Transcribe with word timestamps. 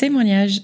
témoignage. 0.00 0.62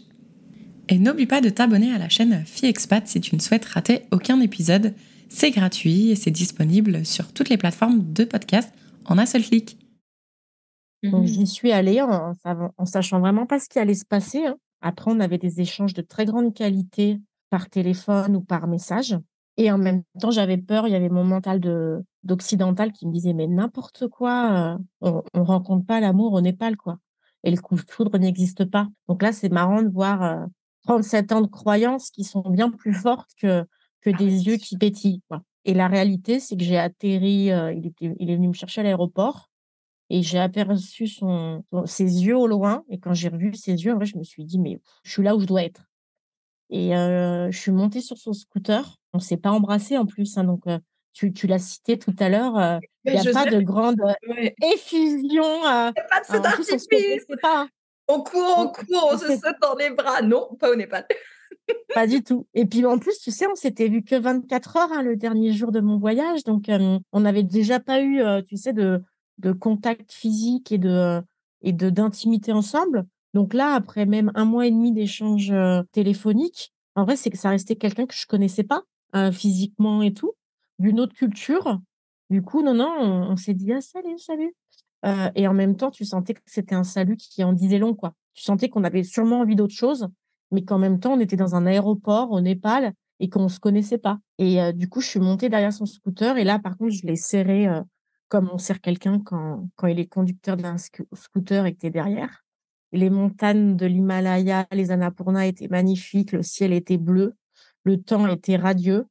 Et 0.89 0.99
n'oublie 0.99 1.27
pas 1.27 1.43
de 1.43 1.51
t'abonner 1.51 1.93
à 1.93 1.99
la 1.99 2.09
chaîne 2.09 2.43
Fille 2.47 2.71
Expat 2.71 3.07
si 3.07 3.21
tu 3.21 3.35
ne 3.35 3.41
souhaites 3.41 3.67
rater 3.67 4.07
aucun 4.11 4.41
épisode. 4.41 4.95
C'est 5.29 5.51
gratuit 5.51 6.11
et 6.11 6.17
c'est 6.17 6.31
disponible 6.31 7.05
sur 7.05 7.35
toutes 7.35 7.51
les 7.51 7.59
plateformes 7.59 8.15
de 8.15 8.25
podcast 8.25 8.73
en 9.05 9.19
un 9.19 9.27
seul 9.27 9.43
clic. 9.43 9.77
Mmh 11.03 11.27
j'y 11.27 11.47
suis 11.47 11.71
allée 11.71 12.01
en, 12.01 12.35
en, 12.79 12.87
sachant 12.87 13.21
vraiment 13.21 13.45
pas 13.45 13.61
ce 13.61 13.69
qui 13.69 13.79
allait 13.79 13.95
se 13.95 14.07
passer. 14.07 14.47
Hein. 14.47 14.57
Après, 14.81 15.11
on 15.11 15.21
avait 15.21 15.37
des 15.37 15.61
échanges 15.61 15.93
de 15.93 16.01
très 16.01 16.25
grande 16.25 16.55
qualité 16.55 17.19
par 17.51 17.69
téléphone 17.69 18.37
ou 18.37 18.41
par 18.41 18.67
message. 18.67 19.19
Et 19.59 19.71
en 19.71 19.77
même 19.77 20.03
temps, 20.19 20.31
j'avais 20.31 20.57
peur. 20.57 20.89
Il 20.89 20.93
y 20.93 20.97
avait 20.97 21.11
mon 21.11 21.25
mental 21.25 21.61
de 21.61 22.03
d'occidental 22.23 22.93
qui 22.93 23.07
me 23.07 23.13
disait 23.13 23.35
mais 23.35 23.47
n'importe 23.47 24.09
quoi, 24.09 24.79
on, 25.03 25.23
on 25.35 25.45
rencontre 25.45 25.85
pas 25.85 26.01
l'amour 26.01 26.33
au 26.33 26.41
Népal 26.41 26.77
quoi. 26.79 26.99
Et 27.47 27.51
le 27.51 27.57
coup 27.57 27.77
de 27.77 27.91
foudre 27.91 28.19
n'existe 28.19 28.67
pas. 28.67 28.89
Donc 29.09 29.23
là, 29.23 29.33
c'est 29.33 29.49
marrant 29.49 29.81
de 29.81 29.89
voir 29.89 30.47
37 30.87 31.33
ans 31.33 31.41
de 31.41 31.47
croyances 31.47 32.11
qui 32.11 32.25
sont 32.25 32.43
bien 32.51 32.71
plus 32.71 32.93
fortes 32.93 33.31
que 33.41 33.65
que 34.03 34.11
ah 34.13 34.19
des 34.19 34.47
yeux 34.47 34.57
qui 34.57 34.77
pétillent. 34.77 35.23
Quoi. 35.29 35.43
Et 35.65 35.73
la 35.73 35.89
réalité, 35.89 36.39
c'est 36.39 36.57
que 36.57 36.63
j'ai 36.63 36.77
atterri. 36.77 37.47
il, 37.47 37.87
était, 37.87 38.15
il 38.19 38.31
est 38.31 38.37
venu 38.37 38.49
me 38.49 38.53
chercher 38.53 38.83
à 38.83 38.85
l'aéroport 38.85 39.49
et 40.11 40.23
j'ai 40.23 40.39
aperçu 40.39 41.09
son, 41.09 41.65
ses 41.87 42.25
yeux 42.25 42.37
au 42.37 42.47
loin. 42.47 42.85
Et 42.89 42.99
quand 42.99 43.15
j'ai 43.15 43.29
revu 43.29 43.55
ses 43.55 43.73
yeux, 43.85 43.93
en 43.93 43.97
vrai, 43.97 44.07
je 44.07 44.19
me 44.19 44.23
suis 44.23 44.45
dit, 44.45 44.59
mais 44.59 44.81
je 45.03 45.11
suis 45.11 45.23
là 45.23 45.35
où 45.35 45.41
je 45.41 45.47
dois 45.47 45.65
être. 45.65 45.87
Et 46.71 46.91
je 46.91 47.59
suis 47.59 47.73
montée 47.73 48.01
sur 48.01 48.19
son 48.19 48.33
scooter. 48.33 48.99
On 49.13 49.19
ne 49.19 49.23
s'est 49.23 49.37
pas 49.37 49.51
embrassé 49.51 49.97
en 49.97 50.07
plus. 50.07 50.37
Hein, 50.37 50.45
donc, 50.45 50.65
tu, 51.17 51.33
tu 51.33 51.47
l'as 51.47 51.59
cité 51.59 51.99
tout 51.99 52.15
à 52.19 52.29
l'heure. 52.29 52.81
Il 53.07 53.13
n'y 53.19 53.29
a 53.29 53.33
pas 53.33 53.47
de 53.47 53.61
grande 53.61 54.03
effusion. 54.63 55.45
Il 55.45 55.61
n'y 55.61 55.67
a 55.67 55.93
pas 55.93 56.21
de 56.21 56.27
feu 56.27 56.41
d'artifice. 56.41 57.27
On 58.07 58.21
court, 58.21 58.55
on 58.59 58.69
court, 58.69 59.11
on 59.13 59.19
se 59.19 59.27
saute 59.27 59.57
dans 59.63 59.75
les 59.77 59.91
bras. 59.91 60.21
Non, 60.21 60.55
pas 60.61 60.71
au 60.71 60.77
Népal. 60.77 61.07
pas 61.95 62.07
du 62.07 62.23
tout. 62.23 62.47
Et 62.53 62.67
puis 62.67 62.85
en 62.85 62.99
plus, 62.99 63.19
tu 63.19 63.31
sais, 63.31 63.47
on 63.51 63.55
s'était 63.55 63.89
vu 63.89 64.03
que 64.03 64.15
24 64.15 64.77
heures 64.77 64.93
hein, 64.93 65.03
le 65.03 65.17
dernier 65.17 65.53
jour 65.53 65.73
de 65.73 65.81
mon 65.81 65.99
voyage. 65.99 66.45
Donc, 66.45 66.67
on 66.69 67.21
n'avait 67.21 67.43
déjà 67.43 67.81
pas 67.81 68.03
eu, 68.03 68.21
tu 68.47 68.59
sais, 68.59 68.75
de, 68.75 69.03
de 69.39 69.53
contact 69.53 70.13
physique 70.13 70.71
et 70.71 70.79
de 70.79 71.23
et 71.63 71.73
de 71.73 71.89
d'intimité 71.89 72.53
ensemble. 72.53 73.07
Donc 73.33 73.55
là, 73.55 73.73
après 73.73 74.05
même 74.05 74.31
un 74.35 74.45
mois 74.45 74.67
et 74.67 74.71
demi 74.71 74.93
d'échanges 74.93 75.53
téléphoniques, 75.93 76.75
en 76.95 77.05
vrai, 77.05 77.17
c'est 77.17 77.31
que 77.31 77.39
ça 77.39 77.49
restait 77.49 77.77
quelqu'un 77.77 78.05
que 78.05 78.15
je 78.15 78.27
connaissais 78.27 78.65
pas 78.65 78.83
physiquement 79.33 80.03
et 80.03 80.13
tout, 80.13 80.35
d'une 80.79 81.01
autre 81.01 81.15
culture. 81.15 81.81
Du 82.31 82.43
coup, 82.43 82.63
non, 82.63 82.75
non, 82.75 82.97
on, 83.31 83.37
s'est 83.37 83.55
dit 83.55 83.73
ah 83.73 83.81
salut, 83.81 84.19
salut. 84.19 84.55
et 85.35 85.47
en 85.47 85.55
même 85.55 85.77
temps, 85.77 85.91
tu 85.91 86.05
sentais 86.05 86.35
que 86.35 86.41
c'était 86.47 86.75
un 86.75 86.85
salut 86.85 87.17
qui 87.17 87.45
en 87.45 87.53
disait 87.53 87.79
long, 87.79 87.95
quoi. 87.95 88.15
Tu 88.35 88.43
sentais 88.43 88.69
qu'on 88.69 88.85
avait 88.85 89.05
sûrement 89.05 89.41
envie 89.41 89.57
d'autre 89.57 89.75
chose, 89.75 90.09
mais 90.51 90.65
qu'en 90.65 90.79
même 90.79 90.99
temps, 90.99 91.15
on 91.15 91.21
était 91.21 91.37
dans 91.37 91.55
un 91.55 91.67
aéroport 91.67 92.33
au 92.33 92.41
Népal 92.41 92.93
et 93.21 93.29
qu'on 93.29 93.49
se 93.49 93.61
connaissait 93.61 93.99
pas. 93.99 94.19
Et 94.39 94.73
du 94.73 94.89
coup, 94.89 95.01
je 95.01 95.07
suis 95.07 95.21
montée 95.21 95.49
derrière 95.49 95.73
son 95.73 95.87
scooter 95.87 96.37
et 96.37 96.45
là, 96.45 96.59
par 96.59 96.77
contre, 96.77 96.93
je 96.93 97.07
l'ai 97.07 97.17
serré 97.17 97.69
comme 98.29 98.51
on 98.53 98.59
sert 98.59 98.81
quelqu'un 98.81 99.21
quand, 99.21 99.69
quand 99.77 99.87
il 99.87 100.01
est 100.01 100.07
conducteur 100.07 100.57
d'un 100.57 100.77
scooter 100.79 101.67
et 101.67 101.75
que 101.75 101.81
tu 101.81 101.87
es 101.87 101.91
derrière. 101.91 102.45
Les 102.93 103.11
montagnes 103.11 103.77
de 103.77 103.87
l'Himalaya, 103.87 104.67
les 104.73 104.91
Annapurna 104.91 105.47
étaient 105.47 105.69
magnifiques, 105.69 106.33
le 106.33 106.43
ciel 106.43 106.73
était 106.73 106.99
bleu, 106.99 107.35
le 107.85 108.01
temps 108.01 108.27
était 108.29 108.57
radieux. 108.57 109.07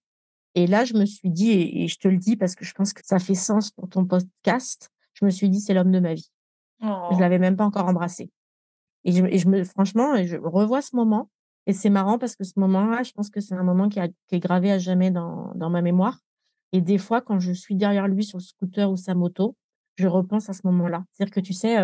Et 0.56 0.68
là, 0.68 0.86
je 0.86 0.94
me 0.94 1.06
suis 1.06 1.30
dit, 1.30 1.52
et, 1.52 1.88
je 1.88 1.98
te 1.98 2.08
le 2.08 2.18
dis 2.18 2.36
parce 2.36 2.56
que 2.56 2.66
je 2.66 2.74
pense 2.74 2.94
que 2.94 3.02
ça 3.04 3.20
fait 3.20 3.36
sens 3.36 3.72
pour 3.72 3.90
ton 3.90 4.06
podcast, 4.06 4.90
je 5.14 5.26
me 5.26 5.30
suis 5.30 5.50
dit, 5.50 5.60
c'est 5.60 5.74
l'homme 5.74 5.92
de 5.92 6.00
ma 6.00 6.14
vie. 6.14 6.32
Je 6.82 6.88
ne 6.88 6.92
oh. 6.92 7.20
l'avais 7.20 7.40
même 7.40 7.56
pas 7.56 7.66
encore 7.66 7.88
embrassé. 7.88 8.32
Et 9.04 9.12
je, 9.12 9.26
et 9.26 9.38
je 9.38 9.48
me, 9.48 9.64
franchement, 9.64 10.24
je 10.24 10.38
revois 10.38 10.82
ce 10.82 10.96
moment. 10.96 11.30
Et 11.68 11.74
c'est 11.74 11.90
marrant 11.90 12.18
parce 12.18 12.36
que 12.36 12.44
ce 12.44 12.54
moment-là, 12.58 13.04
je 13.04 13.12
pense 13.12 13.30
que 13.30 13.40
c'est 13.40 13.56
un 13.56 13.64
moment 13.64 13.90
qui, 13.90 14.00
a, 14.00 14.08
qui, 14.08 14.36
est 14.36 14.40
gravé 14.40 14.72
à 14.72 14.80
jamais 14.80 15.12
dans, 15.12 15.52
dans 15.56 15.70
ma 15.70 15.82
mémoire. 15.82 16.20
Et 16.72 16.82
des 16.82 16.98
fois, 16.98 17.22
quand 17.22 17.40
je 17.40 17.54
suis 17.54 17.76
derrière 17.76 18.08
lui 18.08 18.24
sur 18.24 18.38
le 18.38 18.44
scooter 18.44 18.92
ou 18.92 18.98
sa 18.98 19.16
moto, 19.16 19.56
je 19.96 20.08
repense 20.08 20.50
à 20.50 20.54
ce 20.54 20.62
moment-là. 20.66 21.06
C'est-à-dire 21.12 21.34
que 21.34 21.40
tu 21.40 21.54
sais, 21.54 21.78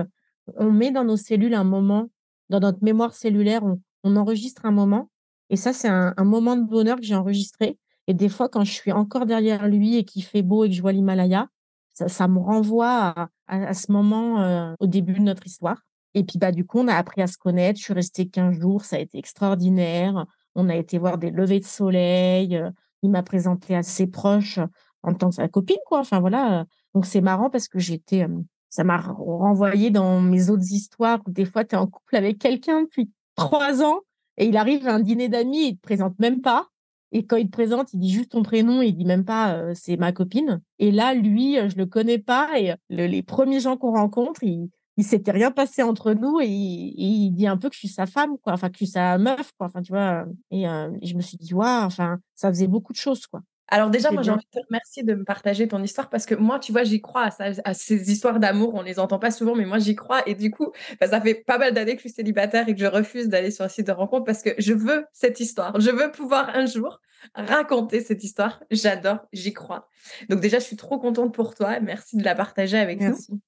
on 0.58 0.72
met 0.72 0.92
dans 0.92 1.04
nos 1.04 1.18
cellules 1.18 1.54
un 1.54 1.64
moment, 1.64 2.10
dans 2.50 2.60
notre 2.60 2.84
mémoire 2.84 3.14
cellulaire, 3.14 3.64
on, 4.04 4.16
enregistre 4.16 4.66
un 4.66 4.72
moment. 4.72 5.10
Et 5.50 5.56
ça, 5.56 5.74
c'est 5.74 5.88
un, 5.88 6.14
moment 6.24 6.58
de 6.58 6.64
bonheur 6.64 6.98
que 6.98 7.04
j'ai 7.04 7.16
enregistré. 7.16 7.78
Et 8.08 8.14
des 8.14 8.30
fois, 8.30 8.50
quand 8.50 8.64
je 8.64 8.72
suis 8.72 8.92
encore 8.92 9.26
derrière 9.26 9.68
lui 9.68 9.98
et 9.98 10.04
qu'il 10.04 10.24
fait 10.24 10.42
beau 10.42 10.66
et 10.66 10.70
que 10.70 10.76
je 10.76 10.82
vois 10.82 10.92
l'Himalaya, 10.92 11.48
ça, 11.94 12.28
me 12.28 12.40
renvoie 12.40 13.30
à, 13.48 13.74
ce 13.74 13.92
moment 13.92 14.76
au 14.80 14.88
début 14.88 15.14
de 15.14 15.20
notre 15.20 15.46
histoire. 15.46 15.82
Et 16.14 16.24
puis, 16.24 16.40
bah, 16.40 16.52
du 16.52 16.66
coup, 16.66 16.80
on 16.80 16.88
a 16.88 16.96
appris 16.96 17.22
à 17.22 17.28
se 17.28 17.38
connaître. 17.38 17.80
Je 17.80 17.84
suis 17.84 17.94
restée 17.94 18.28
15 18.28 18.60
jours. 18.60 18.86
Ça 18.86 18.96
a 18.96 19.00
été 19.00 19.18
extraordinaire. 19.18 20.26
On 20.56 20.68
a 20.70 20.76
été 20.76 20.98
voir 20.98 21.18
des 21.18 21.32
levées 21.32 21.60
de 21.60 21.66
soleil 21.66 22.62
il 23.04 23.10
m'a 23.10 23.24
présenté 23.24 23.76
à 23.76 23.84
ses 23.84 24.08
proches 24.08 24.60
en 25.04 25.14
tant 25.14 25.30
que 25.30 25.36
sa 25.36 25.48
copine, 25.48 25.78
quoi. 25.86 26.00
Enfin, 26.00 26.20
voilà. 26.20 26.66
Donc, 26.94 27.06
c'est 27.06 27.22
marrant 27.22 27.50
parce 27.50 27.68
que 27.68 27.80
j'étais, 27.80 28.28
ça 28.70 28.84
m'a 28.84 28.98
renvoyé 28.98 29.90
dans 29.90 30.22
mes 30.22 30.50
autres 30.50 30.72
histoires 30.72 31.20
où 31.26 31.32
des 31.32 31.46
fois, 31.46 31.66
tu 31.66 31.76
es 31.76 31.78
en 31.78 31.88
couple 31.88 32.16
avec 32.16 32.38
quelqu'un 32.38 32.84
depuis 32.84 33.12
trois 33.36 33.82
ans 33.82 34.02
et 34.38 34.46
il 34.46 34.58
arrive 34.58 34.88
à 34.88 34.96
un 34.96 35.00
dîner 35.00 35.30
d'amis, 35.30 35.70
il 35.70 35.76
te 35.78 35.82
présente 35.82 36.18
même 36.20 36.42
pas. 36.42 36.68
Et 37.12 37.26
quand 37.26 37.38
il 37.38 37.48
te 37.48 37.52
présente, 37.52 37.94
il 37.94 38.00
dit 38.00 38.12
juste 38.12 38.32
ton 38.32 38.44
prénom, 38.44 38.82
il 38.82 38.94
dit 38.94 39.06
même 39.06 39.26
pas 39.26 39.74
c'est 39.76 39.98
ma 39.98 40.12
copine. 40.12 40.62
Et 40.80 40.92
là, 40.92 41.14
lui, 41.14 41.56
je 41.56 41.76
le 41.76 41.86
connais 41.86 42.20
pas 42.20 42.60
et 42.60 42.74
les 42.90 43.24
premiers 43.24 43.60
gens 43.60 43.78
qu'on 43.78 43.92
rencontre, 43.92 44.44
il, 44.44 44.70
il 44.98 45.04
s'était 45.04 45.32
rien 45.32 45.52
passé 45.52 45.84
entre 45.84 46.14
nous 46.14 46.40
et 46.42 46.48
il, 46.48 47.32
dit 47.32 47.48
un 47.48 47.58
peu 47.58 47.70
que 47.70 47.76
je 47.76 47.80
suis 47.80 47.88
sa 47.88 48.06
femme, 48.06 48.38
quoi. 48.38 48.54
Enfin, 48.54 48.70
que 48.70 48.76
je 48.76 48.86
suis 48.86 48.92
sa 48.92 49.18
meuf, 49.18 49.52
quoi. 49.58 49.68
Enfin, 49.68 49.82
tu 49.82 49.92
vois. 49.92 50.26
Et, 50.52 50.64
je 50.64 51.16
me 51.16 51.22
suis 51.22 51.38
dit, 51.38 51.54
waouh, 51.54 51.86
enfin, 51.86 52.20
ça 52.36 52.50
faisait 52.50 52.68
beaucoup 52.68 52.94
de 52.94 52.98
choses, 52.98 53.26
quoi. 53.28 53.42
Alors 53.72 53.90
déjà, 53.90 54.12
moi, 54.12 54.22
j'ai 54.22 54.32
envie 54.32 54.44
de 54.44 54.60
te 54.60 54.66
remercier 54.68 55.04
de 55.04 55.14
me 55.16 55.24
partager 55.24 55.66
ton 55.66 55.82
histoire 55.82 56.10
parce 56.10 56.26
que 56.26 56.36
moi, 56.36 56.60
tu 56.60 56.74
vois, 56.74 56.84
j'y 56.84 57.02
crois 57.02 57.30
à, 57.40 57.74
ces 57.74 58.12
histoires 58.12 58.40
d'amour. 58.40 58.74
On 58.76 58.82
les 58.82 59.00
entend 59.00 59.18
pas 59.18 59.32
souvent, 59.32 59.56
mais 59.56 59.66
moi, 59.66 59.80
j'y 59.80 59.96
crois. 59.96 60.22
Et 60.28 60.36
du 60.36 60.52
coup, 60.52 60.72
bah, 61.00 61.08
ça 61.08 61.22
fait 61.22 61.36
pas 61.36 61.58
mal 61.58 61.74
d'années 61.74 61.94
que 61.94 62.00
je 62.00 62.10
suis 62.10 62.16
célibataire 62.16 62.68
et 62.68 62.76
que 62.76 62.82
je 62.82 62.86
refuse 62.86 63.30
d'aller 63.30 63.50
sur 63.50 63.64
un 63.64 63.70
site 63.70 63.88
de 63.88 63.94
rencontre 63.94 64.26
parce 64.26 64.42
que 64.42 64.50
je 64.58 64.74
veux 64.74 65.06
cette 65.14 65.40
histoire. 65.40 65.80
Je 65.80 65.90
veux 65.90 66.12
pouvoir 66.12 66.50
un 66.54 66.66
jour 66.66 67.00
raconter 67.34 68.02
cette 68.02 68.26
histoire. 68.26 68.62
J'adore, 68.72 69.20
j'y 69.32 69.54
crois. 69.54 69.88
Donc 70.28 70.42
déjà, 70.42 70.60
je 70.60 70.66
suis 70.66 70.76
trop 70.76 71.00
contente 71.00 71.34
pour 71.34 71.56
toi. 71.56 71.80
Merci 71.80 72.18
de 72.18 72.26
la 72.26 72.36
partager 72.36 72.78
avec 72.78 73.00
Merci. 73.00 73.32
nous 73.32 73.40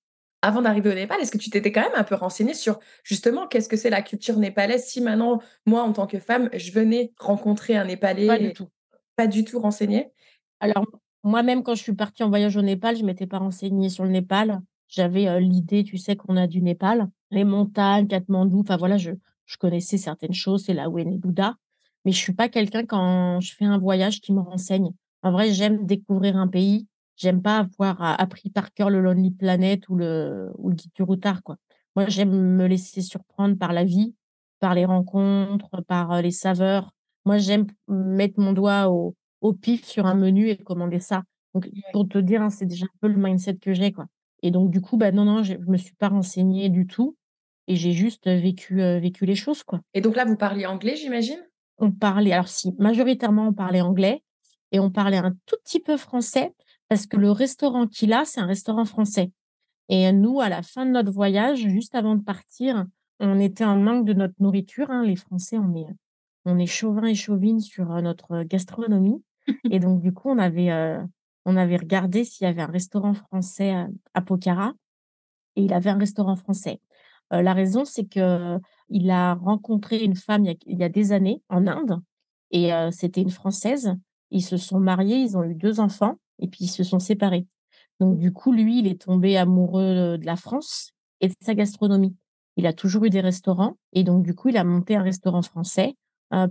avant 0.44 0.62
d'arriver 0.62 0.90
au 0.90 0.94
Népal, 0.94 1.22
est-ce 1.22 1.32
que 1.32 1.38
tu 1.38 1.50
t'étais 1.50 1.72
quand 1.72 1.82
même 1.82 1.96
un 1.96 2.04
peu 2.04 2.16
renseignée 2.16 2.54
sur 2.54 2.78
justement 3.06 3.48
qu'est-ce 3.48 3.70
que 3.70 3.78
c'est 3.78 3.90
la 3.90 4.02
culture 4.02 4.38
népalaise 4.38 4.84
Si 4.84 5.00
maintenant, 5.00 5.42
moi, 5.66 5.84
en 5.84 5.94
tant 5.94 6.06
que 6.06 6.20
femme, 6.20 6.50
je 6.54 6.74
venais 6.74 7.14
rencontrer 7.18 7.78
un 7.78 7.86
Népalais, 7.86 8.28
pas 8.28 8.38
du 8.38 8.52
tout, 8.52 8.68
pas 9.16 9.28
du 9.28 9.44
tout 9.44 9.60
renseignée 9.60 10.12
Alors, 10.60 10.86
moi-même, 11.24 11.64
quand 11.64 11.76
je 11.76 11.82
suis 11.82 11.94
partie 11.94 12.24
en 12.24 12.30
voyage 12.30 12.58
au 12.58 12.62
Népal, 12.62 12.98
je 12.98 13.04
m'étais 13.04 13.28
pas 13.28 13.40
renseignée 13.40 13.90
sur 13.90 14.04
le 14.04 14.10
Népal. 14.10 14.62
J'avais 14.88 15.40
l'idée, 15.40 15.84
tu 15.84 15.98
sais, 15.98 16.16
qu'on 16.16 16.38
a 16.38 16.48
du 16.48 16.62
Népal, 16.62 17.10
les 17.32 17.44
montagnes, 17.44 18.08
Katmandou, 18.08 18.60
enfin 18.60 18.78
voilà, 18.78 18.98
je, 18.98 19.12
connaissais 19.60 19.98
certaines 19.98 20.34
choses, 20.34 20.66
c'est 20.66 20.74
là 20.74 20.90
où 20.90 20.98
est 20.98 21.06
né 21.06 21.18
Bouddha. 21.18 21.56
Mais 22.06 22.12
je 22.12 22.18
suis 22.18 22.34
pas 22.34 22.50
quelqu'un, 22.50 22.86
quand 22.86 23.40
je 23.40 23.54
fais 23.56 23.66
un 23.66 23.78
voyage, 23.78 24.20
qui 24.20 24.34
me 24.34 24.42
renseigne. 24.42 24.92
En 25.22 25.32
vrai, 25.32 25.54
j'aime 25.54 25.86
découvrir 25.86 26.38
un 26.38 26.48
pays 26.48 26.88
J'aime 27.16 27.42
pas 27.42 27.60
avoir 27.60 28.02
appris 28.20 28.50
par 28.50 28.74
cœur 28.74 28.90
le 28.90 29.00
Lonely 29.00 29.32
Planet 29.32 29.88
ou 29.90 29.96
le, 29.96 30.52
ou 30.58 30.70
le 30.70 30.76
guide 30.76 30.92
du. 30.94 31.56
Moi, 31.96 32.08
j'aime 32.08 32.32
me 32.32 32.66
laisser 32.66 33.02
surprendre 33.02 33.58
par 33.58 33.72
la 33.72 33.84
vie, 33.84 34.16
par 34.60 34.74
les 34.74 34.86
rencontres, 34.86 35.84
par 35.84 36.22
les 36.22 36.32
saveurs. 36.32 36.92
Moi, 37.26 37.38
j'aime 37.38 37.68
mettre 37.88 38.40
mon 38.40 38.54
doigt 38.54 38.90
au, 38.90 39.16
au 39.42 39.54
pif 39.54 39.86
sur 39.86 40.06
un 40.06 40.16
menu 40.16 40.50
et 40.50 40.58
commander 40.58 41.00
ça. 41.00 41.24
Donc, 41.54 41.70
pour 41.92 42.08
te 42.08 42.18
dire, 42.18 42.42
hein, 42.42 42.50
c'est 42.50 42.66
déjà 42.66 42.86
un 42.86 42.98
peu 43.02 43.08
le 43.08 43.16
mindset 43.18 43.58
que 43.58 43.74
j'ai, 43.74 43.92
quoi. 43.92 44.06
Et 44.42 44.52
donc, 44.52 44.72
du 44.72 44.82
coup, 44.82 44.98
bah, 44.98 45.12
non, 45.12 45.26
non, 45.26 45.44
je 45.44 45.54
ne 45.54 45.66
me 45.66 45.78
suis 45.78 45.96
pas 45.96 46.10
renseignée 46.10 46.70
du 46.70 46.88
tout. 46.88 47.16
Et 47.68 47.76
j'ai 47.76 47.94
juste 47.94 48.28
vécu, 48.28 48.78
vécu 49.00 49.26
les 49.26 49.36
choses, 49.36 49.64
quoi. 49.64 49.80
Et 49.94 50.02
donc 50.02 50.18
là, 50.18 50.26
vous 50.26 50.36
parliez 50.36 50.66
anglais, 50.66 50.98
j'imagine? 50.98 51.40
On 51.78 51.92
parlait, 51.92 52.34
alors 52.34 52.50
si, 52.50 52.74
majoritairement, 52.78 53.48
on 53.48 53.54
parlait 53.54 53.82
anglais 53.82 54.22
et 54.72 54.80
on 54.80 54.92
parlait 54.92 55.18
un 55.18 55.32
tout 55.46 55.56
petit 55.64 55.80
peu 55.80 55.96
français 55.96 56.54
parce 56.90 57.08
que 57.08 57.16
le 57.16 57.32
restaurant 57.32 57.88
qu'il 57.88 58.12
a, 58.12 58.26
c'est 58.26 58.42
un 58.42 58.46
restaurant 58.46 58.86
français. 58.86 59.32
Et 59.90 60.12
nous, 60.12 60.42
à 60.42 60.50
la 60.50 60.62
fin 60.62 60.86
de 60.86 60.92
notre 60.92 61.12
voyage, 61.12 61.60
juste 61.60 61.96
avant 61.96 62.16
de 62.16 62.24
partir, 62.24 62.86
on 63.20 63.40
était 63.40 63.66
en 63.66 63.78
manque 63.78 64.06
de 64.06 64.14
notre 64.14 64.36
nourriture. 64.40 64.90
Hein. 64.90 65.04
Les 65.04 65.16
Français, 65.16 65.58
on 65.58 65.76
est, 65.76 65.88
on 66.46 66.58
est 66.60 66.66
chauvin 66.66 67.06
et 67.06 67.16
chauvine 67.16 67.60
sur 67.60 67.86
notre 68.02 68.44
gastronomie. 68.44 69.24
et 69.72 69.80
donc, 69.80 70.02
du 70.02 70.14
coup, 70.14 70.30
on 70.30 70.38
avait, 70.38 70.72
on 71.46 71.56
avait 71.56 71.78
regardé 71.78 72.24
s'il 72.24 72.46
y 72.46 72.50
avait 72.50 72.62
un 72.62 72.68
restaurant 72.68 73.14
français 73.14 73.72
à, 73.72 73.88
à 74.14 74.22
Pokhara. 74.22 74.74
Et 75.56 75.64
il 75.64 75.74
avait 75.74 75.90
un 75.90 75.98
restaurant 75.98 76.36
français 76.36 76.80
la 77.42 77.54
raison, 77.54 77.86
c'est 77.86 78.06
qu'il 78.06 79.10
a 79.10 79.34
rencontré 79.34 80.04
une 80.04 80.16
femme 80.16 80.46
il 80.46 80.80
y 80.80 80.84
a, 80.84 80.90
des 80.90 81.12
années 81.12 81.42
en 81.50 81.68
Inde 81.68 82.02
et 82.52 82.72
c'était 82.92 83.22
une 83.22 83.32
Française. 83.32 83.96
Ils 84.30 84.44
se 84.44 84.58
sont 84.58 84.80
mariés, 84.80 85.18
ils 85.18 85.38
ont 85.38 85.44
eu 85.44 85.56
deux 85.56 85.80
enfants 85.80 86.18
et 86.40 86.48
puis 86.48 86.66
ils 86.66 86.70
se 86.70 86.84
sont 86.84 87.00
séparés. 87.00 87.48
Donc 88.00 88.18
du 88.18 88.32
coup, 88.34 88.52
lui, 88.52 88.80
il 88.80 88.88
est 88.88 89.02
tombé 89.02 89.38
amoureux 89.38 90.18
de 90.18 90.26
la 90.26 90.36
France 90.36 90.92
et 91.22 91.28
de 91.28 91.36
sa 91.40 91.56
gastronomie. 91.56 92.16
Il 92.56 92.68
a 92.68 92.74
toujours 92.74 93.06
eu 93.06 93.10
des 93.10 93.22
restaurants 93.22 93.78
et 93.94 94.04
donc 94.04 94.24
du 94.24 94.36
coup, 94.36 94.50
il 94.50 94.58
a 94.58 94.64
monté 94.64 94.96
un 94.96 95.02
restaurant 95.02 95.42
français 95.42 95.96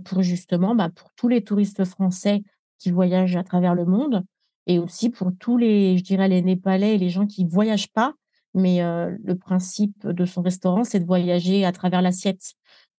pour 0.03 0.21
justement, 0.21 0.75
bah, 0.75 0.89
pour 0.89 1.11
tous 1.15 1.27
les 1.27 1.43
touristes 1.43 1.83
français 1.85 2.43
qui 2.79 2.91
voyagent 2.91 3.35
à 3.35 3.43
travers 3.43 3.75
le 3.75 3.85
monde 3.85 4.23
et 4.67 4.79
aussi 4.79 5.09
pour 5.09 5.31
tous 5.39 5.57
les, 5.57 5.97
je 5.97 6.03
dirais, 6.03 6.27
les 6.27 6.41
Népalais 6.41 6.95
et 6.95 6.97
les 6.97 7.09
gens 7.09 7.27
qui 7.27 7.45
voyagent 7.45 7.91
pas 7.91 8.13
mais 8.53 8.81
le 8.81 9.33
principe 9.33 10.07
de 10.07 10.25
son 10.25 10.41
restaurant, 10.41 10.83
c'est 10.83 10.99
de 10.99 11.05
voyager 11.05 11.65
à 11.65 11.71
travers 11.71 12.01
l'assiette. 12.01 12.53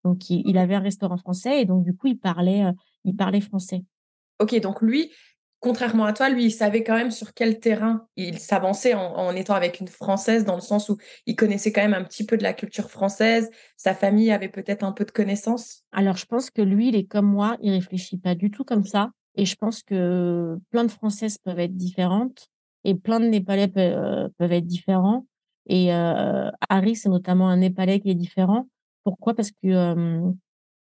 Donc, 0.05 0.29
il, 0.29 0.59
avait 0.59 0.75
un 0.75 0.81
restaurant 0.81 1.17
français 1.17 1.63
et 1.63 1.65
donc, 1.65 1.85
du 1.85 1.95
coup, 1.95 2.09
il 2.09 2.19
parlait, 2.19 2.65
il 3.05 3.15
parlait 3.17 3.41
français. 3.41 3.85
Ok, 4.41 4.59
donc 4.61 4.83
lui, 4.83 5.11
contrairement 5.65 6.05
à 6.05 6.13
toi, 6.13 6.29
lui, 6.29 6.45
il 6.45 6.51
savait 6.51 6.85
quand 6.85 6.95
même 6.95 7.11
sur 7.11 7.33
quel 7.33 7.59
terrain 7.59 8.07
il 8.17 8.39
s'avançait 8.39 8.93
en, 8.93 9.35
étant 9.35 9.55
avec 9.55 9.81
une 9.81 9.89
Française, 9.89 10.45
dans 10.45 10.57
le 10.57 10.61
sens 10.61 10.91
où 10.91 10.99
il 11.25 11.37
connaissait 11.37 11.73
quand 11.73 11.81
même 11.81 11.95
un 11.95 12.05
petit 12.05 12.27
peu 12.27 12.37
de 12.37 12.43
la 12.43 12.53
culture 12.53 12.91
française, 12.91 13.49
sa 13.79 13.95
famille 13.95 14.31
avait 14.31 14.51
peut-être 14.51 14.83
un 14.83 14.93
peu 14.93 15.07
de 15.07 15.11
connaissances. 15.11 15.83
Alors, 15.91 16.19
je 16.19 16.27
pense 16.27 16.51
que 16.51 16.61
lui, 16.61 16.89
il 16.89 16.97
est 16.97 17.07
comme 17.07 17.25
moi, 17.25 17.57
il 17.63 17.73
réfléchit 17.73 18.19
pas 18.19 18.35
du 18.35 18.51
tout 18.51 18.63
comme 18.63 18.85
ça. 18.85 19.11
Et 19.37 19.47
je 19.47 19.57
pense 19.57 19.83
que 19.83 20.59
plein 20.71 20.85
de 20.85 20.91
Françaises 20.91 21.39
peuvent 21.39 21.59
être 21.59 21.75
différentes 21.75 22.49
et 22.85 22.95
plein 22.95 23.19
de 23.19 23.27
Népalais 23.27 23.69
peuvent 23.69 24.53
être 24.53 24.67
différents. 24.67 25.25
Et 25.67 25.91
Harry, 26.69 26.95
c'est 26.95 27.09
notamment 27.09 27.49
un 27.49 27.57
Népalais 27.57 28.01
qui 28.01 28.11
est 28.11 28.15
différent. 28.15 28.69
Pourquoi? 29.03 29.33
Parce 29.35 29.51
que 29.51 30.21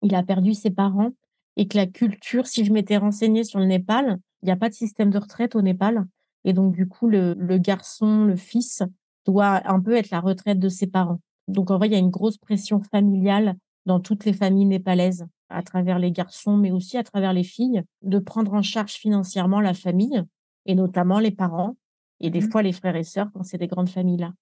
il 0.02 0.14
a 0.14 0.22
perdu 0.22 0.54
ses 0.54 0.70
parents 0.70 1.10
et 1.56 1.66
que 1.66 1.76
la 1.76 1.86
culture, 1.86 2.46
si 2.46 2.64
je 2.64 2.72
m'étais 2.72 2.96
renseignée 2.96 3.42
sur 3.42 3.58
le 3.58 3.66
Népal, 3.66 4.18
il 4.42 4.46
n'y 4.46 4.52
a 4.52 4.56
pas 4.56 4.68
de 4.68 4.74
système 4.74 5.10
de 5.10 5.18
retraite 5.18 5.54
au 5.54 5.62
Népal. 5.62 6.06
Et 6.44 6.52
donc, 6.52 6.74
du 6.74 6.86
coup, 6.88 7.08
le, 7.08 7.34
le, 7.34 7.58
garçon, 7.58 8.24
le 8.24 8.36
fils, 8.36 8.82
doit 9.26 9.60
un 9.70 9.80
peu 9.80 9.96
être 9.96 10.10
la 10.10 10.20
retraite 10.20 10.58
de 10.58 10.68
ses 10.68 10.86
parents. 10.86 11.20
Donc, 11.48 11.70
en 11.70 11.78
vrai, 11.78 11.88
il 11.88 11.92
y 11.92 11.96
a 11.96 11.98
une 11.98 12.10
grosse 12.10 12.38
pression 12.38 12.80
familiale 12.80 13.56
dans 13.86 14.00
toutes 14.00 14.24
les 14.24 14.32
familles 14.32 14.66
népalaises, 14.66 15.26
à 15.48 15.62
travers 15.62 15.98
les 15.98 16.12
garçons, 16.12 16.56
mais 16.56 16.70
aussi 16.70 16.96
à 16.96 17.02
travers 17.02 17.32
les 17.32 17.42
filles, 17.42 17.82
de 18.02 18.18
prendre 18.18 18.54
en 18.54 18.62
charge 18.62 18.92
financièrement 18.92 19.60
la 19.60 19.74
famille, 19.74 20.22
et 20.66 20.74
notamment 20.74 21.18
les 21.18 21.30
parents, 21.30 21.76
et 22.20 22.30
des 22.30 22.40
mmh 22.40 22.50
fois 22.50 22.62
les 22.62 22.72
frères 22.72 22.96
et 22.96 23.04
sœurs 23.04 23.30
quand 23.32 23.42
c'est 23.42 23.58
des 23.58 23.66
grandes 23.66 23.88
familles-là. 23.88 24.32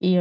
Et 0.00 0.16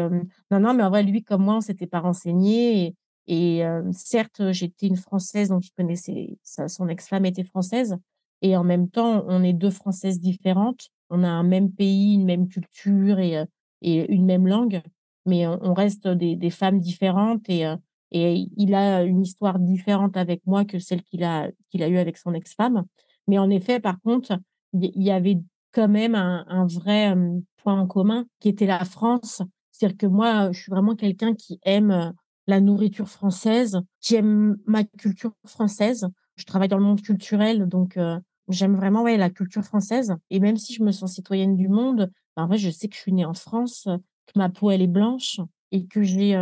non, 0.51 0.59
non, 0.59 0.73
mais 0.73 0.83
en 0.83 0.89
vrai, 0.89 1.03
lui 1.03 1.23
comme 1.23 1.43
moi, 1.43 1.55
on 1.55 1.61
s'était 1.61 1.87
pas 1.87 1.99
renseigné. 1.99 2.95
Et, 3.27 3.63
certes, 3.91 4.51
j'étais 4.51 4.87
une 4.87 4.95
Française, 4.95 5.49
donc 5.49 5.63
je 5.63 5.71
connaissais, 5.75 6.37
son 6.43 6.87
ex-femme 6.87 7.25
était 7.25 7.43
française. 7.43 7.97
Et 8.41 8.55
en 8.55 8.63
même 8.63 8.89
temps, 8.89 9.23
on 9.27 9.43
est 9.43 9.53
deux 9.53 9.71
Françaises 9.71 10.19
différentes. 10.19 10.89
On 11.09 11.23
a 11.23 11.29
un 11.29 11.43
même 11.43 11.71
pays, 11.71 12.15
une 12.15 12.25
même 12.25 12.47
culture 12.47 13.19
et, 13.19 13.43
et 13.81 14.11
une 14.11 14.25
même 14.25 14.47
langue. 14.47 14.81
Mais 15.25 15.45
on, 15.45 15.73
reste 15.73 16.07
des, 16.07 16.49
femmes 16.49 16.79
différentes 16.79 17.49
et, 17.49 17.65
et 18.11 18.47
il 18.55 18.73
a 18.73 19.03
une 19.03 19.21
histoire 19.21 19.59
différente 19.59 20.15
avec 20.15 20.41
moi 20.45 20.63
que 20.63 20.79
celle 20.79 21.03
qu'il 21.03 21.23
a, 21.25 21.49
qu'il 21.69 21.83
a 21.83 21.89
eue 21.89 21.97
avec 21.97 22.17
son 22.17 22.33
ex-femme. 22.33 22.85
Mais 23.27 23.37
en 23.37 23.49
effet, 23.49 23.81
par 23.81 23.99
contre, 24.01 24.39
il 24.73 25.03
y 25.03 25.11
avait 25.11 25.39
quand 25.73 25.89
même 25.89 26.15
un 26.15 26.65
vrai 26.65 27.13
point 27.57 27.79
en 27.79 27.87
commun 27.87 28.25
qui 28.39 28.47
était 28.47 28.67
la 28.67 28.85
France 28.85 29.41
c'est-à-dire 29.77 29.97
que 29.97 30.07
moi, 30.07 30.51
je 30.51 30.59
suis 30.59 30.71
vraiment 30.71 30.95
quelqu'un 30.95 31.35
qui 31.35 31.59
aime 31.63 32.13
la 32.47 32.61
nourriture 32.61 33.09
française, 33.09 33.79
qui 34.01 34.15
aime 34.15 34.57
ma 34.65 34.83
culture 34.83 35.33
française. 35.45 36.07
Je 36.37 36.45
travaille 36.45 36.67
dans 36.67 36.77
le 36.77 36.83
monde 36.83 37.01
culturel, 37.01 37.67
donc 37.67 37.99
j'aime 38.47 38.75
vraiment 38.75 39.03
ouais, 39.03 39.17
la 39.17 39.29
culture 39.29 39.63
française. 39.63 40.15
Et 40.29 40.39
même 40.39 40.57
si 40.57 40.73
je 40.73 40.83
me 40.83 40.91
sens 40.91 41.13
citoyenne 41.13 41.55
du 41.55 41.67
monde, 41.67 42.11
ben, 42.35 42.43
en 42.43 42.47
vrai, 42.47 42.57
je 42.57 42.69
sais 42.69 42.87
que 42.87 42.95
je 42.95 43.01
suis 43.01 43.13
née 43.13 43.25
en 43.25 43.33
France, 43.33 43.87
que 44.27 44.37
ma 44.37 44.49
peau, 44.49 44.71
elle 44.71 44.81
est 44.81 44.87
blanche 44.87 45.39
et 45.71 45.85
que 45.85 46.03
j'ai 46.03 46.39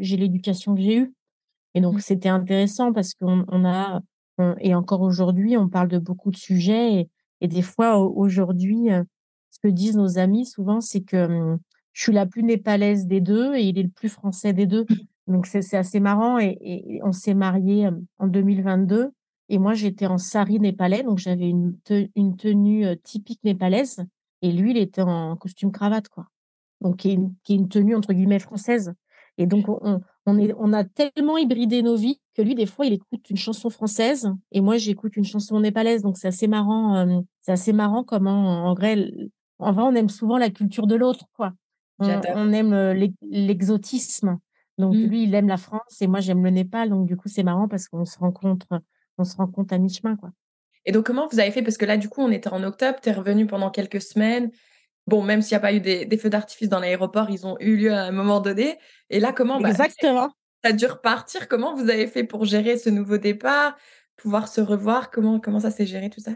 j'ai 0.00 0.16
l'éducation 0.16 0.74
que 0.74 0.80
j'ai 0.80 0.96
eue. 0.96 1.14
Et 1.74 1.80
donc, 1.80 1.96
mmh. 1.96 2.00
c'était 2.00 2.28
intéressant 2.28 2.92
parce 2.92 3.14
qu'on 3.14 3.44
on 3.48 3.64
a, 3.64 4.00
et 4.60 4.74
encore 4.74 5.02
aujourd'hui, 5.02 5.56
on 5.56 5.68
parle 5.68 5.88
de 5.88 5.98
beaucoup 5.98 6.30
de 6.30 6.36
sujets. 6.36 6.94
Et, 6.94 7.08
et 7.40 7.48
des 7.48 7.62
fois, 7.62 7.98
aujourd'hui, 7.98 8.88
ce 9.50 9.58
que 9.62 9.68
disent 9.68 9.96
nos 9.96 10.18
amis 10.18 10.46
souvent, 10.46 10.80
c'est 10.80 11.02
que 11.02 11.26
mmh, 11.26 11.58
je 11.92 12.02
suis 12.02 12.12
la 12.12 12.26
plus 12.26 12.42
népalaise 12.42 13.06
des 13.06 13.20
deux 13.20 13.54
et 13.54 13.62
il 13.62 13.78
est 13.78 13.82
le 13.82 13.88
plus 13.88 14.08
français 14.08 14.52
des 14.52 14.66
deux. 14.66 14.86
Donc 15.26 15.46
c'est 15.46 15.76
assez 15.76 16.00
marrant 16.00 16.38
et, 16.38 17.00
on 17.04 17.12
s'est 17.12 17.34
mariés 17.34 17.88
en 18.18 18.26
2022 18.26 19.12
et 19.52 19.58
moi 19.58 19.74
j'étais 19.74 20.06
en 20.06 20.18
sari 20.18 20.58
népalais 20.58 21.02
donc 21.02 21.18
j'avais 21.18 21.48
une, 21.48 21.76
une 22.16 22.36
tenue 22.36 22.86
typique 23.02 23.44
népalaise 23.44 24.04
et 24.40 24.50
lui 24.50 24.72
il 24.72 24.78
était 24.78 25.02
en 25.02 25.36
costume 25.36 25.70
cravate 25.70 26.08
quoi. 26.08 26.26
Donc 26.80 26.96
qui 26.96 27.10
est 27.10 27.54
une, 27.54 27.68
tenue 27.68 27.94
entre 27.94 28.12
guillemets 28.12 28.40
française. 28.40 28.92
Et 29.38 29.46
donc 29.46 29.68
on, 29.68 30.00
on, 30.26 30.38
est, 30.38 30.52
on 30.58 30.72
a 30.72 30.84
tellement 30.84 31.38
hybridé 31.38 31.82
nos 31.82 31.96
vies 31.96 32.20
que 32.34 32.42
lui 32.42 32.54
des 32.54 32.66
fois 32.66 32.86
il 32.86 32.94
écoute 32.94 33.30
une 33.30 33.36
chanson 33.36 33.70
française 33.70 34.32
et 34.50 34.60
moi 34.60 34.78
j'écoute 34.78 35.16
une 35.16 35.24
chanson 35.24 35.60
népalaise 35.60 36.02
donc 36.02 36.16
c'est 36.18 36.28
assez 36.28 36.48
marrant 36.48 37.22
c'est 37.40 37.52
assez 37.52 37.72
marrant 37.72 38.04
comment 38.04 38.66
en 38.66 38.74
vrai 38.74 39.10
en 39.58 39.72
vrai 39.72 39.84
on 39.84 39.94
aime 39.94 40.08
souvent 40.08 40.38
la 40.38 40.50
culture 40.50 40.86
de 40.86 40.96
l'autre 40.96 41.26
quoi 41.36 41.52
on, 41.98 42.52
aime 42.52 42.92
l'exotisme. 43.22 44.38
Donc 44.78 44.94
mmh. 44.94 45.04
lui, 45.04 45.24
il 45.24 45.34
aime 45.34 45.48
la 45.48 45.56
France 45.56 46.00
et 46.00 46.06
moi, 46.06 46.20
j'aime 46.20 46.42
le 46.42 46.50
Népal. 46.50 46.90
Donc 46.90 47.06
du 47.06 47.16
coup, 47.16 47.28
c'est 47.28 47.42
marrant 47.42 47.68
parce 47.68 47.88
qu'on 47.88 48.04
se 48.04 48.18
rencontre, 48.18 48.66
on 49.22 49.24
se 49.24 49.36
rencontre 49.36 49.74
à 49.74 49.78
mi-chemin, 49.78 50.16
quoi. 50.16 50.30
Et 50.84 50.92
donc, 50.92 51.06
comment 51.06 51.28
vous 51.28 51.38
avez 51.38 51.50
fait? 51.50 51.62
Parce 51.62 51.76
que 51.76 51.84
là, 51.84 51.96
du 51.96 52.08
coup, 52.08 52.22
on 52.22 52.30
était 52.30 52.52
en 52.52 52.62
octobre, 52.64 52.98
tu 53.00 53.08
es 53.08 53.12
revenu 53.12 53.46
pendant 53.46 53.70
quelques 53.70 54.02
semaines. 54.02 54.50
Bon, 55.06 55.22
même 55.22 55.42
s'il 55.42 55.54
n'y 55.54 55.58
a 55.58 55.60
pas 55.60 55.72
eu 55.72 55.80
des, 55.80 56.18
feux 56.18 56.30
d'artifice 56.30 56.68
dans 56.68 56.80
l'aéroport, 56.80 57.30
ils 57.30 57.46
ont 57.46 57.56
eu 57.60 57.76
lieu 57.76 57.92
à 57.92 58.02
un 58.02 58.12
moment 58.12 58.40
donné. 58.40 58.78
Et 59.10 59.20
là, 59.20 59.32
comment 59.32 59.60
bah, 59.60 59.70
Exactement. 59.70 60.28
Ça 60.64 60.70
a 60.70 60.72
dû 60.72 60.86
repartir. 60.86 61.48
Comment 61.48 61.74
vous 61.74 61.90
avez 61.90 62.06
fait 62.06 62.24
pour 62.24 62.44
gérer 62.44 62.78
ce 62.78 62.90
nouveau 62.90 63.18
départ? 63.18 63.76
Pouvoir 64.16 64.48
se 64.48 64.60
revoir? 64.60 65.10
Comment, 65.10 65.40
comment 65.40 65.60
ça 65.60 65.70
s'est 65.70 65.86
géré 65.86 66.10
tout 66.10 66.20
ça? 66.20 66.32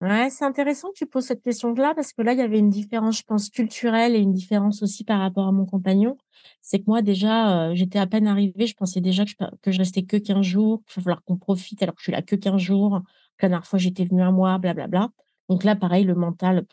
Ouais, 0.00 0.30
c'est 0.30 0.44
intéressant 0.44 0.90
que 0.90 0.94
tu 0.94 1.06
poses 1.06 1.24
cette 1.24 1.42
question-là 1.42 1.92
parce 1.92 2.12
que 2.12 2.22
là, 2.22 2.32
il 2.32 2.38
y 2.38 2.42
avait 2.42 2.60
une 2.60 2.70
différence, 2.70 3.18
je 3.18 3.24
pense, 3.24 3.50
culturelle 3.50 4.14
et 4.14 4.18
une 4.20 4.32
différence 4.32 4.80
aussi 4.80 5.02
par 5.02 5.18
rapport 5.18 5.48
à 5.48 5.52
mon 5.52 5.66
compagnon. 5.66 6.16
C'est 6.62 6.78
que 6.78 6.84
moi, 6.86 7.02
déjà, 7.02 7.70
euh, 7.70 7.74
j'étais 7.74 7.98
à 7.98 8.06
peine 8.06 8.28
arrivée, 8.28 8.68
je 8.68 8.74
pensais 8.74 9.00
déjà 9.00 9.24
que 9.24 9.30
je, 9.30 9.36
que 9.60 9.76
restais 9.76 10.04
que 10.04 10.16
15 10.16 10.42
jours, 10.42 10.82
qu'il 10.86 11.00
va 11.00 11.02
falloir 11.02 11.24
qu'on 11.24 11.36
profite 11.36 11.82
alors 11.82 11.96
que 11.96 12.00
je 12.00 12.04
suis 12.04 12.12
là 12.12 12.22
que 12.22 12.36
15 12.36 12.60
jours. 12.60 13.00
La 13.42 13.48
dernière 13.48 13.66
fois, 13.66 13.80
j'étais 13.80 14.04
venue 14.04 14.22
un 14.22 14.30
mois, 14.30 14.56
blablabla. 14.58 15.10
Donc 15.48 15.64
là, 15.64 15.74
pareil, 15.74 16.04
le 16.04 16.14
mental. 16.14 16.64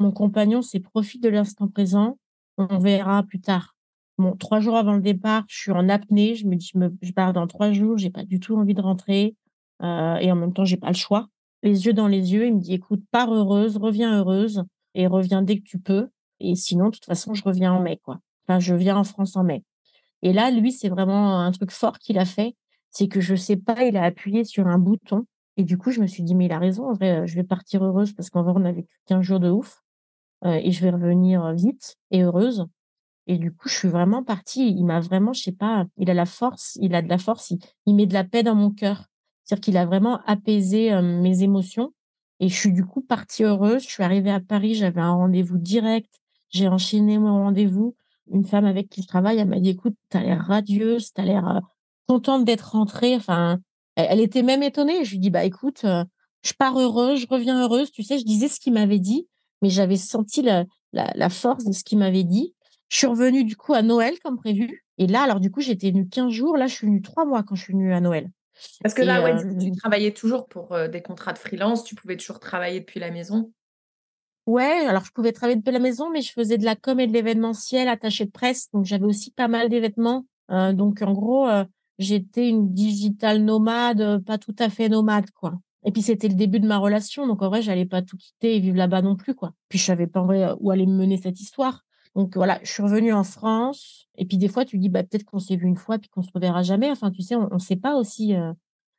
Mon 0.00 0.10
compagnon, 0.10 0.62
c'est 0.62 0.80
profite 0.80 1.22
de 1.22 1.28
l'instant 1.28 1.68
présent. 1.68 2.18
On 2.58 2.78
verra 2.78 3.22
plus 3.22 3.40
tard. 3.40 3.76
Bon, 4.18 4.36
trois 4.36 4.58
jours 4.58 4.76
avant 4.76 4.94
le 4.94 5.00
départ, 5.00 5.44
je 5.48 5.58
suis 5.58 5.72
en 5.72 5.88
apnée. 5.88 6.34
Je 6.34 6.46
me 6.48 6.56
dis, 6.56 6.72
je 7.02 7.12
pars 7.12 7.32
dans 7.32 7.46
trois 7.46 7.70
jours, 7.72 7.98
j'ai 7.98 8.10
pas 8.10 8.24
du 8.24 8.40
tout 8.40 8.56
envie 8.56 8.74
de 8.74 8.82
rentrer. 8.82 9.36
Euh, 9.82 10.16
et 10.16 10.32
en 10.32 10.36
même 10.36 10.52
temps, 10.52 10.64
j'ai 10.64 10.76
pas 10.76 10.88
le 10.88 10.94
choix 10.94 11.28
les 11.62 11.86
yeux 11.86 11.92
dans 11.92 12.08
les 12.08 12.32
yeux. 12.32 12.46
Il 12.46 12.54
me 12.54 12.60
dit, 12.60 12.74
écoute, 12.74 13.02
pars 13.10 13.32
heureuse, 13.32 13.76
reviens 13.76 14.18
heureuse 14.18 14.64
et 14.94 15.06
reviens 15.06 15.42
dès 15.42 15.58
que 15.58 15.64
tu 15.64 15.78
peux. 15.78 16.08
Et 16.40 16.54
sinon, 16.54 16.86
de 16.86 16.90
toute 16.90 17.04
façon, 17.04 17.34
je 17.34 17.44
reviens 17.44 17.72
en 17.72 17.80
mai, 17.80 17.98
quoi. 18.02 18.20
Enfin, 18.46 18.60
je 18.60 18.74
viens 18.74 18.96
en 18.96 19.04
France 19.04 19.36
en 19.36 19.44
mai. 19.44 19.64
Et 20.22 20.32
là, 20.32 20.50
lui, 20.50 20.72
c'est 20.72 20.88
vraiment 20.88 21.40
un 21.40 21.52
truc 21.52 21.70
fort 21.70 21.98
qu'il 21.98 22.18
a 22.18 22.24
fait. 22.24 22.56
C'est 22.90 23.08
que 23.08 23.20
je 23.20 23.34
sais 23.34 23.56
pas, 23.56 23.84
il 23.84 23.96
a 23.96 24.04
appuyé 24.04 24.44
sur 24.44 24.66
un 24.66 24.78
bouton. 24.78 25.26
Et 25.56 25.64
du 25.64 25.78
coup, 25.78 25.90
je 25.90 26.00
me 26.00 26.06
suis 26.06 26.22
dit, 26.22 26.34
mais 26.34 26.46
il 26.46 26.52
a 26.52 26.58
raison. 26.58 26.88
En 26.88 26.94
vrai, 26.94 27.26
je 27.26 27.34
vais 27.34 27.44
partir 27.44 27.84
heureuse 27.84 28.12
parce 28.12 28.30
qu'en 28.30 28.42
vrai, 28.42 28.52
on 28.56 28.64
a 28.64 28.72
vécu 28.72 29.00
15 29.06 29.22
jours 29.22 29.40
de 29.40 29.50
ouf. 29.50 29.82
Euh, 30.44 30.58
et 30.62 30.72
je 30.72 30.82
vais 30.82 30.90
revenir 30.90 31.52
vite 31.52 31.96
et 32.10 32.22
heureuse. 32.22 32.66
Et 33.26 33.38
du 33.38 33.52
coup, 33.52 33.68
je 33.68 33.74
suis 33.74 33.88
vraiment 33.88 34.24
partie. 34.24 34.70
Il 34.70 34.84
m'a 34.84 35.00
vraiment, 35.00 35.32
je 35.32 35.42
sais 35.42 35.52
pas, 35.52 35.86
il 35.96 36.10
a 36.10 36.14
la 36.14 36.26
force, 36.26 36.78
il 36.80 36.94
a 36.94 37.02
de 37.02 37.08
la 37.08 37.18
force, 37.18 37.52
il, 37.86 37.94
met 37.94 38.06
de 38.06 38.14
la 38.14 38.24
paix 38.24 38.42
dans 38.42 38.54
mon 38.54 38.70
cœur. 38.70 39.09
C'est-à-dire 39.50 39.64
qu'il 39.64 39.76
a 39.78 39.84
vraiment 39.84 40.20
apaisé 40.26 40.92
mes 41.02 41.42
émotions. 41.42 41.92
Et 42.38 42.48
je 42.48 42.54
suis 42.54 42.72
du 42.72 42.84
coup 42.84 43.00
partie 43.00 43.42
heureuse. 43.42 43.82
Je 43.82 43.88
suis 43.88 44.04
arrivée 44.04 44.30
à 44.30 44.38
Paris, 44.38 44.76
j'avais 44.76 45.00
un 45.00 45.10
rendez-vous 45.10 45.58
direct. 45.58 46.08
J'ai 46.50 46.68
enchaîné 46.68 47.18
mon 47.18 47.42
rendez-vous. 47.42 47.96
Une 48.30 48.46
femme 48.46 48.64
avec 48.64 48.88
qui 48.88 49.02
je 49.02 49.08
travaille, 49.08 49.38
elle 49.38 49.48
m'a 49.48 49.58
dit, 49.58 49.70
écoute, 49.70 49.96
tu 50.08 50.16
as 50.16 50.22
l'air 50.22 50.44
radieuse, 50.46 51.12
tu 51.12 51.20
as 51.20 51.24
l'air 51.24 51.62
contente 52.06 52.44
d'être 52.44 52.74
rentrée. 52.76 53.16
Enfin, 53.16 53.58
elle, 53.96 54.20
était 54.20 54.44
même 54.44 54.62
étonnée. 54.62 55.04
Je 55.04 55.10
lui 55.10 55.18
dis, 55.18 55.30
bah 55.30 55.44
écoute, 55.44 55.84
je 55.84 56.52
pars 56.56 56.78
heureuse, 56.78 57.18
je 57.18 57.26
reviens 57.28 57.60
heureuse. 57.60 57.90
Tu 57.90 58.04
sais, 58.04 58.20
je 58.20 58.24
disais 58.24 58.46
ce 58.46 58.60
qu'il 58.60 58.72
m'avait 58.72 59.00
dit, 59.00 59.26
mais 59.62 59.68
j'avais 59.68 59.96
senti 59.96 60.42
la, 60.42 60.64
la, 60.92 61.28
force 61.28 61.64
de 61.64 61.72
ce 61.72 61.82
qu'il 61.82 61.98
m'avait 61.98 62.22
dit. 62.22 62.54
Je 62.88 62.98
suis 62.98 63.08
revenue 63.08 63.42
du 63.42 63.56
coup 63.56 63.74
à 63.74 63.82
Noël 63.82 64.14
comme 64.22 64.36
prévu. 64.36 64.84
Et 64.96 65.08
là, 65.08 65.22
alors 65.22 65.40
du 65.40 65.50
coup, 65.50 65.60
j'étais 65.60 65.90
venue 65.90 66.08
15 66.08 66.32
jours. 66.32 66.56
Là, 66.56 66.68
je 66.68 66.74
suis 66.76 66.86
venue 66.86 67.02
trois 67.02 67.24
mois 67.24 67.42
quand 67.42 67.56
je 67.56 67.64
suis 67.64 67.72
venue 67.72 67.92
à 67.92 68.00
Noël. 68.00 68.30
Parce 68.82 68.94
que 68.94 69.02
là, 69.02 69.22
ouais, 69.22 69.36
tu, 69.58 69.72
travaillais 69.72 70.12
toujours 70.12 70.46
pour 70.48 70.76
des 70.88 71.02
contrats 71.02 71.32
de 71.32 71.38
freelance, 71.38 71.84
tu 71.84 71.94
pouvais 71.94 72.16
toujours 72.16 72.40
travailler 72.40 72.80
depuis 72.80 73.00
la 73.00 73.10
maison? 73.10 73.52
Ouais, 74.46 74.86
alors 74.86 75.04
je 75.04 75.12
pouvais 75.12 75.32
travailler 75.32 75.58
depuis 75.58 75.72
la 75.72 75.78
maison, 75.78 76.10
mais 76.10 76.22
je 76.22 76.32
faisais 76.32 76.58
de 76.58 76.64
la 76.64 76.76
com 76.76 76.98
et 76.98 77.06
de 77.06 77.12
l'événementiel, 77.12 77.88
attaché 77.88 78.24
de 78.24 78.30
presse, 78.30 78.70
donc 78.72 78.84
j'avais 78.84 79.04
aussi 79.04 79.30
pas 79.30 79.48
mal 79.48 79.68
d'événements. 79.68 80.26
Euh, 80.50 80.72
donc 80.72 81.02
en 81.02 81.12
gros, 81.12 81.48
j'étais 81.98 82.48
une 82.48 82.72
digital 82.72 83.42
nomade, 83.42 84.24
pas 84.24 84.38
tout 84.38 84.56
à 84.58 84.68
fait 84.68 84.88
nomade, 84.88 85.30
quoi. 85.32 85.60
Et 85.84 85.92
puis 85.92 86.02
c'était 86.02 86.28
le 86.28 86.34
début 86.34 86.60
de 86.60 86.66
ma 86.66 86.78
relation, 86.78 87.26
donc 87.26 87.42
en 87.42 87.48
vrai, 87.48 87.62
j'allais 87.62 87.86
pas 87.86 88.02
tout 88.02 88.16
quitter 88.16 88.56
et 88.56 88.60
vivre 88.60 88.76
là-bas 88.76 89.02
non 89.02 89.16
plus, 89.16 89.34
quoi. 89.34 89.52
Puis 89.68 89.78
je 89.78 89.84
savais 89.84 90.06
pas 90.06 90.20
en 90.20 90.26
vrai 90.26 90.48
où 90.58 90.70
allait 90.70 90.86
mener 90.86 91.16
cette 91.16 91.40
histoire. 91.40 91.84
Donc 92.14 92.36
voilà, 92.36 92.58
je 92.62 92.70
suis 92.70 92.82
revenue 92.82 93.12
en 93.12 93.24
France. 93.24 94.08
Et 94.16 94.26
puis 94.26 94.36
des 94.36 94.48
fois, 94.48 94.64
tu 94.64 94.78
dis, 94.78 94.88
bah, 94.88 95.02
peut-être 95.02 95.24
qu'on 95.24 95.38
s'est 95.38 95.56
vu 95.56 95.66
une 95.66 95.76
fois, 95.76 95.98
puis 95.98 96.08
qu'on 96.08 96.22
se 96.22 96.30
reverra 96.34 96.62
jamais. 96.62 96.90
Enfin, 96.90 97.10
tu 97.10 97.22
sais, 97.22 97.36
on 97.36 97.48
ne 97.52 97.58
sait 97.58 97.76
pas 97.76 97.96
aussi. 97.96 98.34
Euh, 98.34 98.52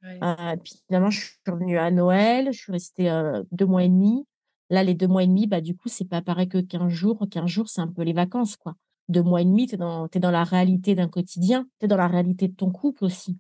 euh, 0.04 0.56
puis 0.64 0.82
finalement, 0.88 1.10
je 1.10 1.20
suis 1.20 1.38
revenue 1.48 1.78
à 1.78 1.92
Noël. 1.92 2.52
Je 2.52 2.60
suis 2.60 2.72
restée 2.72 3.10
deux 3.52 3.66
mois 3.66 3.84
et 3.84 3.90
demi. 3.90 4.26
Là, 4.70 4.84
les 4.84 4.94
deux 4.94 5.08
mois 5.08 5.24
et 5.24 5.28
demi, 5.28 5.48
bah, 5.48 5.62
du 5.62 5.76
coup, 5.76 5.90
c'est 5.90 6.08
pas 6.08 6.22
pareil 6.22 6.48
que 6.48 6.60
15 6.60 6.90
jours. 6.90 7.28
15 7.30 7.48
jours, 7.48 7.70
c'est 7.70 7.82
un 7.82 7.88
peu 7.88 8.04
les 8.04 8.14
vacances, 8.14 8.56
quoi. 8.56 8.76
Deux 9.10 9.24
mois 9.24 9.42
et 9.42 9.46
demi, 9.46 9.68
tu 9.68 9.76
es 9.76 9.78
dans, 9.78 10.08
es 10.08 10.20
dans 10.20 10.32
la 10.32 10.44
réalité 10.44 10.96
d'un 10.96 11.10
quotidien. 11.10 11.68
Tu 11.80 11.86
es 11.86 11.88
dans 11.88 11.98
la 11.98 12.08
réalité 12.08 12.48
de 12.48 12.56
ton 12.56 12.72
couple 12.72 13.04
aussi. 13.04 13.38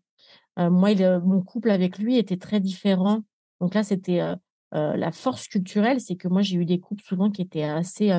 moi, 0.57 0.93
mon 1.19 1.41
couple 1.41 1.71
avec 1.71 1.97
lui 1.97 2.17
était 2.17 2.37
très 2.37 2.59
différent 2.59 3.23
donc 3.61 3.75
là, 3.75 3.83
c'était 3.83 4.21
la 4.71 5.11
force 5.11 5.47
culturelle, 5.47 5.99
c'est 5.99 6.15
que 6.15 6.27
moi, 6.27 6.41
j'ai 6.41 6.55
eu 6.55 6.65
des 6.65 6.79
couples 6.79 7.03
souvent 7.03 7.29
qui 7.29 7.41
étaient 7.41 7.63
assez 7.63 8.11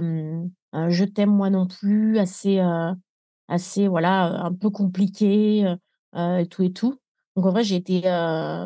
je 0.72 1.04
t'aime 1.04 1.30
moi 1.30 1.50
non 1.50 1.66
plus, 1.66 2.18
assez, 2.18 2.60
assez 3.48 3.88
voilà, 3.88 4.44
un 4.44 4.52
peu 4.52 4.70
compliqués 4.70 5.66
et 6.16 6.46
tout 6.46 6.62
et 6.62 6.72
tout. 6.72 6.98
Donc 7.36 7.46
en 7.46 7.50
vrai, 7.50 7.64
j'étais 7.64 8.02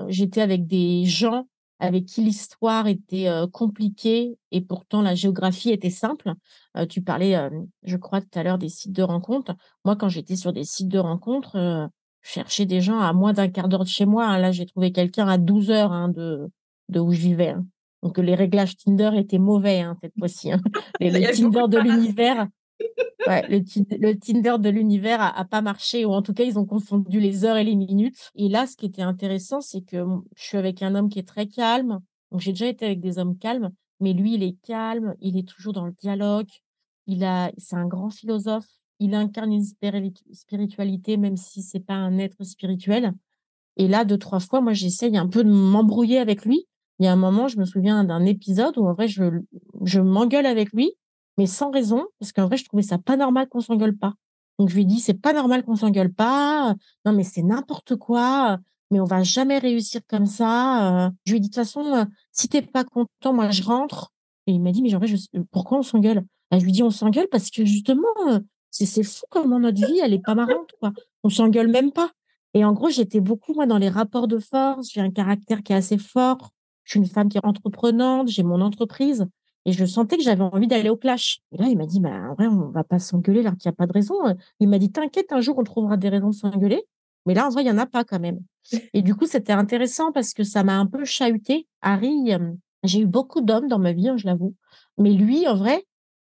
j'étais 0.08 0.40
avec 0.40 0.66
des 0.66 1.04
gens 1.04 1.46
avec 1.78 2.06
qui 2.06 2.22
l'histoire 2.22 2.86
était 2.86 3.28
compliquée 3.52 4.38
et 4.50 4.60
pourtant 4.60 5.02
la 5.02 5.14
géographie 5.14 5.70
était 5.70 5.90
simple. 5.90 6.32
tu 6.88 7.02
parlais, 7.02 7.36
je 7.82 7.96
crois, 7.96 8.20
tout 8.20 8.38
à 8.38 8.42
l'heure 8.42 8.58
des 8.58 8.68
sites 8.68 8.92
de 8.92 9.02
rencontres. 9.02 9.54
Moi, 9.84 9.96
quand 9.96 10.08
j'étais 10.08 10.36
sur 10.36 10.52
des 10.52 10.64
sites 10.64 10.88
de 10.88 10.98
rencontres, 10.98 11.90
je 12.26 12.32
cherchais 12.32 12.66
des 12.66 12.80
gens 12.80 12.98
à 12.98 13.12
moins 13.12 13.32
d'un 13.32 13.48
quart 13.48 13.68
d'heure 13.68 13.84
de 13.84 13.88
chez 13.88 14.04
moi. 14.04 14.26
Hein. 14.26 14.38
Là, 14.38 14.50
j'ai 14.50 14.66
trouvé 14.66 14.90
quelqu'un 14.90 15.28
à 15.28 15.38
12 15.38 15.70
heures 15.70 15.92
hein, 15.92 16.08
de, 16.08 16.50
de 16.88 16.98
où 16.98 17.12
je 17.12 17.20
vivais. 17.20 17.50
Hein. 17.50 17.66
Donc 18.06 18.18
les 18.18 18.36
réglages 18.36 18.76
Tinder 18.76 19.10
étaient 19.16 19.40
mauvais 19.40 19.80
hein, 19.80 19.96
cette 20.00 20.12
fois-ci. 20.16 20.52
Hein. 20.52 20.60
le 21.00 21.32
Tinder 21.34 21.64
de 21.68 21.78
l'univers, 21.78 22.46
le, 23.26 24.12
Tinder 24.14 24.54
de 24.60 24.68
l'univers 24.68 25.20
a, 25.20 25.44
pas 25.44 25.60
marché 25.60 26.04
ou 26.04 26.12
en 26.12 26.22
tout 26.22 26.32
cas 26.32 26.44
ils 26.44 26.56
ont 26.56 26.66
confondu 26.66 27.18
les 27.18 27.44
heures 27.44 27.56
et 27.56 27.64
les 27.64 27.75
minutes. 27.75 28.30
Et 28.36 28.48
là, 28.48 28.68
ce 28.68 28.76
qui 28.76 28.86
était 28.86 29.02
intéressant, 29.02 29.60
c'est 29.60 29.80
que 29.80 30.04
je 30.36 30.44
suis 30.44 30.56
avec 30.56 30.84
un 30.84 30.94
homme 30.94 31.08
qui 31.08 31.18
est 31.18 31.26
très 31.26 31.48
calme. 31.48 31.98
Donc 32.30 32.42
j'ai 32.42 32.52
déjà 32.52 32.68
été 32.68 32.86
avec 32.86 33.00
des 33.00 33.18
hommes 33.18 33.36
calmes, 33.38 33.70
mais 33.98 34.12
lui 34.12 34.34
il 34.34 34.44
est 34.44 34.56
calme, 34.62 35.16
il 35.20 35.36
est 35.36 35.48
toujours 35.48 35.72
dans 35.72 35.86
le 35.86 35.94
dialogue. 35.98 36.46
Il 37.08 37.25
a, 37.25 37.50
c'est 37.58 37.75
un 37.75 37.88
grand 37.88 38.10
philosophe. 38.10 38.68
Il 39.00 39.16
incarne 39.16 39.52
une 39.52 39.64
spiritualité, 40.32 41.16
même 41.16 41.36
si 41.36 41.60
c'est 41.60 41.80
pas 41.80 41.94
un 41.94 42.18
être 42.18 42.44
spirituel. 42.44 43.14
Et 43.76 43.88
là, 43.88 44.04
deux, 44.04 44.16
trois 44.16 44.40
fois, 44.40 44.60
moi, 44.60 44.75
j'essaye 44.75 45.18
un 45.18 45.26
peu 45.26 45.42
de 45.42 45.50
m'embrouiller 45.50 46.18
avec 46.18 46.44
lui 46.44 46.66
il 46.98 47.04
y 47.04 47.08
a 47.08 47.12
un 47.12 47.16
moment, 47.16 47.48
je 47.48 47.58
me 47.58 47.64
souviens 47.64 48.04
d'un 48.04 48.24
épisode 48.24 48.78
où 48.78 48.86
en 48.86 48.94
vrai, 48.94 49.08
je, 49.08 49.24
je 49.84 50.00
m'engueule 50.00 50.46
avec 50.46 50.72
lui, 50.72 50.92
mais 51.38 51.46
sans 51.46 51.70
raison, 51.70 52.06
parce 52.18 52.32
qu'en 52.32 52.46
vrai, 52.46 52.56
je 52.56 52.64
trouvais 52.64 52.82
ça 52.82 52.98
pas 52.98 53.16
normal 53.16 53.48
qu'on 53.48 53.60
s'engueule 53.60 53.96
pas. 53.96 54.14
Donc, 54.58 54.70
je 54.70 54.74
lui 54.74 54.86
dis, 54.86 55.00
c'est 55.00 55.20
pas 55.20 55.32
normal 55.32 55.64
qu'on 55.64 55.76
s'engueule 55.76 56.12
pas. 56.12 56.74
Non, 57.04 57.12
mais 57.12 57.24
c'est 57.24 57.42
n'importe 57.42 57.96
quoi. 57.96 58.58
Mais 58.90 59.00
on 59.00 59.04
va 59.04 59.22
jamais 59.22 59.58
réussir 59.58 60.00
comme 60.08 60.26
ça. 60.26 61.10
Je 61.26 61.32
lui 61.32 61.38
ai 61.38 61.40
dit, 61.40 61.48
de 61.48 61.54
toute 61.54 61.62
façon, 61.62 62.06
si 62.32 62.48
t'es 62.48 62.62
pas 62.62 62.84
content, 62.84 63.34
moi, 63.34 63.50
je 63.50 63.62
rentre. 63.62 64.12
Et 64.46 64.52
il 64.52 64.62
m'a 64.62 64.72
dit, 64.72 64.80
mais 64.80 64.94
en 64.94 64.98
vrai, 64.98 65.08
je... 65.08 65.16
pourquoi 65.50 65.78
on 65.78 65.82
s'engueule? 65.82 66.24
je 66.52 66.64
lui 66.64 66.72
dis, 66.72 66.82
on 66.82 66.90
s'engueule 66.90 67.26
parce 67.30 67.50
que 67.50 67.64
justement, 67.64 68.06
c'est 68.70 69.02
fou 69.02 69.24
comment 69.30 69.58
notre 69.58 69.84
vie, 69.84 69.98
elle 70.02 70.14
est 70.14 70.24
pas 70.24 70.34
marrante, 70.34 70.70
quoi. 70.80 70.92
On 71.24 71.28
s'engueule 71.28 71.68
même 71.68 71.92
pas. 71.92 72.12
Et 72.54 72.64
en 72.64 72.72
gros, 72.72 72.88
j'étais 72.88 73.20
beaucoup, 73.20 73.52
moi, 73.52 73.66
dans 73.66 73.78
les 73.78 73.88
rapports 73.88 74.28
de 74.28 74.38
force. 74.38 74.90
J'ai 74.92 75.00
un 75.00 75.10
caractère 75.10 75.62
qui 75.62 75.72
est 75.72 75.76
assez 75.76 75.98
fort. 75.98 76.50
Je 76.86 76.92
suis 76.92 77.00
une 77.00 77.06
femme 77.06 77.28
qui 77.28 77.36
est 77.36 77.44
entreprenante, 77.44 78.28
j'ai 78.28 78.42
mon 78.42 78.60
entreprise. 78.62 79.26
Et 79.66 79.72
je 79.72 79.84
sentais 79.84 80.16
que 80.16 80.22
j'avais 80.22 80.42
envie 80.42 80.68
d'aller 80.68 80.88
au 80.88 80.96
clash. 80.96 81.40
Et 81.50 81.58
là, 81.58 81.66
il 81.66 81.76
m'a 81.76 81.86
dit, 81.86 81.98
bah, 81.98 82.30
en 82.30 82.34
vrai, 82.34 82.46
on 82.46 82.70
va 82.70 82.84
pas 82.84 83.00
s'engueuler 83.00 83.42
là 83.42 83.50
qu'il 83.50 83.68
n'y 83.68 83.74
a 83.74 83.76
pas 83.76 83.86
de 83.86 83.92
raison. 83.92 84.14
Il 84.60 84.68
m'a 84.68 84.78
dit, 84.78 84.92
t'inquiète, 84.92 85.32
un 85.32 85.40
jour, 85.40 85.58
on 85.58 85.64
trouvera 85.64 85.96
des 85.96 86.08
raisons 86.08 86.30
de 86.30 86.34
s'engueuler. 86.34 86.84
Mais 87.26 87.34
là, 87.34 87.46
en 87.46 87.50
vrai, 87.50 87.62
il 87.62 87.64
n'y 87.64 87.72
en 87.72 87.78
a 87.78 87.86
pas 87.86 88.04
quand 88.04 88.20
même. 88.20 88.38
Et 88.94 89.02
du 89.02 89.16
coup, 89.16 89.26
c'était 89.26 89.52
intéressant 89.52 90.12
parce 90.12 90.32
que 90.32 90.44
ça 90.44 90.62
m'a 90.62 90.78
un 90.78 90.86
peu 90.86 91.04
chahuté. 91.04 91.66
Harry, 91.82 92.32
euh, 92.32 92.52
j'ai 92.84 93.00
eu 93.00 93.06
beaucoup 93.06 93.40
d'hommes 93.40 93.66
dans 93.66 93.80
ma 93.80 93.92
vie, 93.92 94.08
hein, 94.08 94.16
je 94.16 94.26
l'avoue. 94.26 94.54
Mais 94.98 95.12
lui, 95.12 95.48
en 95.48 95.56
vrai, 95.56 95.84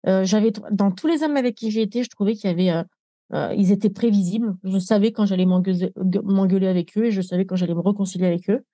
euh, 0.08 0.24
j'avais 0.24 0.52
dans 0.70 0.90
tous 0.90 1.06
les 1.06 1.22
hommes 1.22 1.36
avec 1.36 1.54
qui 1.54 1.70
j'ai 1.70 1.82
été, 1.82 2.02
je 2.02 2.08
trouvais 2.08 2.34
qu'il 2.34 2.48
avait, 2.48 2.70
euh, 3.34 3.54
ils 3.54 3.70
étaient 3.70 3.90
prévisibles. 3.90 4.56
Je 4.64 4.78
savais 4.78 5.12
quand 5.12 5.26
j'allais 5.26 5.46
m'engueuler 5.46 6.66
avec 6.66 6.96
eux 6.96 7.04
et 7.04 7.10
je 7.10 7.20
savais 7.20 7.44
quand 7.44 7.56
j'allais 7.56 7.74
me 7.74 7.80
réconcilier 7.80 8.26
avec 8.26 8.48
eux. 8.48 8.64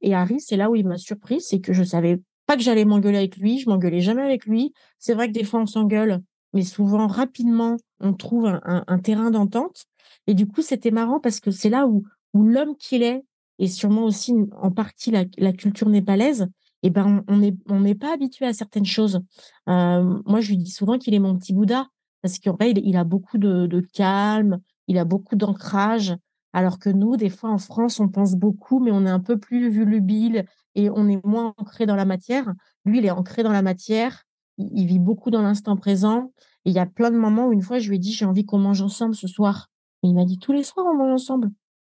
Et 0.00 0.14
Harry, 0.14 0.40
c'est 0.40 0.56
là 0.56 0.70
où 0.70 0.76
il 0.76 0.86
m'a 0.86 0.98
surpris, 0.98 1.40
c'est 1.40 1.60
que 1.60 1.72
je 1.72 1.82
savais 1.82 2.20
pas 2.46 2.56
que 2.56 2.62
j'allais 2.62 2.84
m'engueuler 2.84 3.18
avec 3.18 3.36
lui, 3.36 3.58
je 3.58 3.68
m'engueulais 3.68 4.00
jamais 4.00 4.22
avec 4.22 4.46
lui. 4.46 4.72
C'est 4.98 5.14
vrai 5.14 5.28
que 5.28 5.32
des 5.32 5.44
fois 5.44 5.60
on 5.60 5.66
s'engueule, 5.66 6.22
mais 6.52 6.62
souvent 6.62 7.06
rapidement 7.06 7.76
on 8.00 8.14
trouve 8.14 8.46
un, 8.46 8.98
terrain 8.98 9.30
d'entente. 9.30 9.84
Et 10.26 10.34
du 10.34 10.46
coup, 10.46 10.62
c'était 10.62 10.90
marrant 10.90 11.20
parce 11.20 11.40
que 11.40 11.50
c'est 11.50 11.70
là 11.70 11.86
où, 11.86 12.04
où 12.34 12.44
l'homme 12.44 12.76
qu'il 12.76 13.02
est, 13.02 13.22
et 13.58 13.68
sûrement 13.68 14.04
aussi 14.04 14.34
en 14.60 14.70
partie 14.70 15.10
la, 15.10 15.52
culture 15.52 15.88
népalaise, 15.88 16.48
eh 16.82 16.90
ben 16.90 17.24
on 17.28 17.36
n'est 17.36 17.54
on 17.68 17.94
pas 17.94 18.14
habitué 18.14 18.46
à 18.46 18.54
certaines 18.54 18.86
choses. 18.86 19.20
Euh, 19.68 20.20
moi, 20.24 20.40
je 20.40 20.48
lui 20.48 20.56
dis 20.56 20.70
souvent 20.70 20.98
qu'il 20.98 21.14
est 21.14 21.18
mon 21.18 21.36
petit 21.36 21.52
Bouddha 21.52 21.88
parce 22.22 22.38
qu'en 22.38 22.54
vrai, 22.54 22.70
il, 22.70 22.96
a 22.96 23.04
beaucoup 23.04 23.38
de 23.38 23.80
calme, 23.92 24.60
il 24.88 24.98
a 24.98 25.04
beaucoup 25.04 25.36
d'ancrage. 25.36 26.16
Alors 26.52 26.78
que 26.78 26.90
nous, 26.90 27.16
des 27.16 27.30
fois, 27.30 27.50
en 27.50 27.58
France, 27.58 28.00
on 28.00 28.08
pense 28.08 28.34
beaucoup, 28.34 28.80
mais 28.80 28.90
on 28.90 29.06
est 29.06 29.10
un 29.10 29.20
peu 29.20 29.38
plus 29.38 29.70
volubile 29.70 30.44
et 30.74 30.90
on 30.90 31.08
est 31.08 31.24
moins 31.24 31.54
ancré 31.58 31.86
dans 31.86 31.96
la 31.96 32.04
matière. 32.04 32.52
Lui, 32.84 32.98
il 32.98 33.06
est 33.06 33.10
ancré 33.10 33.42
dans 33.42 33.52
la 33.52 33.62
matière. 33.62 34.24
Il, 34.58 34.86
vit 34.86 34.98
beaucoup 34.98 35.30
dans 35.30 35.42
l'instant 35.42 35.76
présent. 35.76 36.32
Et 36.64 36.70
il 36.70 36.72
y 36.72 36.80
a 36.80 36.86
plein 36.86 37.10
de 37.10 37.16
moments 37.16 37.46
où 37.46 37.52
une 37.52 37.62
fois, 37.62 37.78
je 37.78 37.88
lui 37.88 37.96
ai 37.96 37.98
dit, 37.98 38.12
j'ai 38.12 38.24
envie 38.24 38.44
qu'on 38.44 38.58
mange 38.58 38.82
ensemble 38.82 39.14
ce 39.14 39.28
soir. 39.28 39.68
Et 40.02 40.08
il 40.08 40.14
m'a 40.14 40.24
dit, 40.24 40.38
tous 40.38 40.52
les 40.52 40.64
soirs, 40.64 40.86
on 40.86 40.96
mange 40.96 41.12
ensemble. 41.12 41.50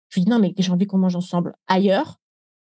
Je 0.09 0.19
lui 0.19 0.23
ai 0.23 0.25
dit, 0.25 0.31
non, 0.31 0.39
mais 0.39 0.53
j'ai 0.57 0.71
envie 0.71 0.85
qu'on 0.85 0.97
mange 0.97 1.15
ensemble 1.15 1.55
ailleurs, 1.67 2.17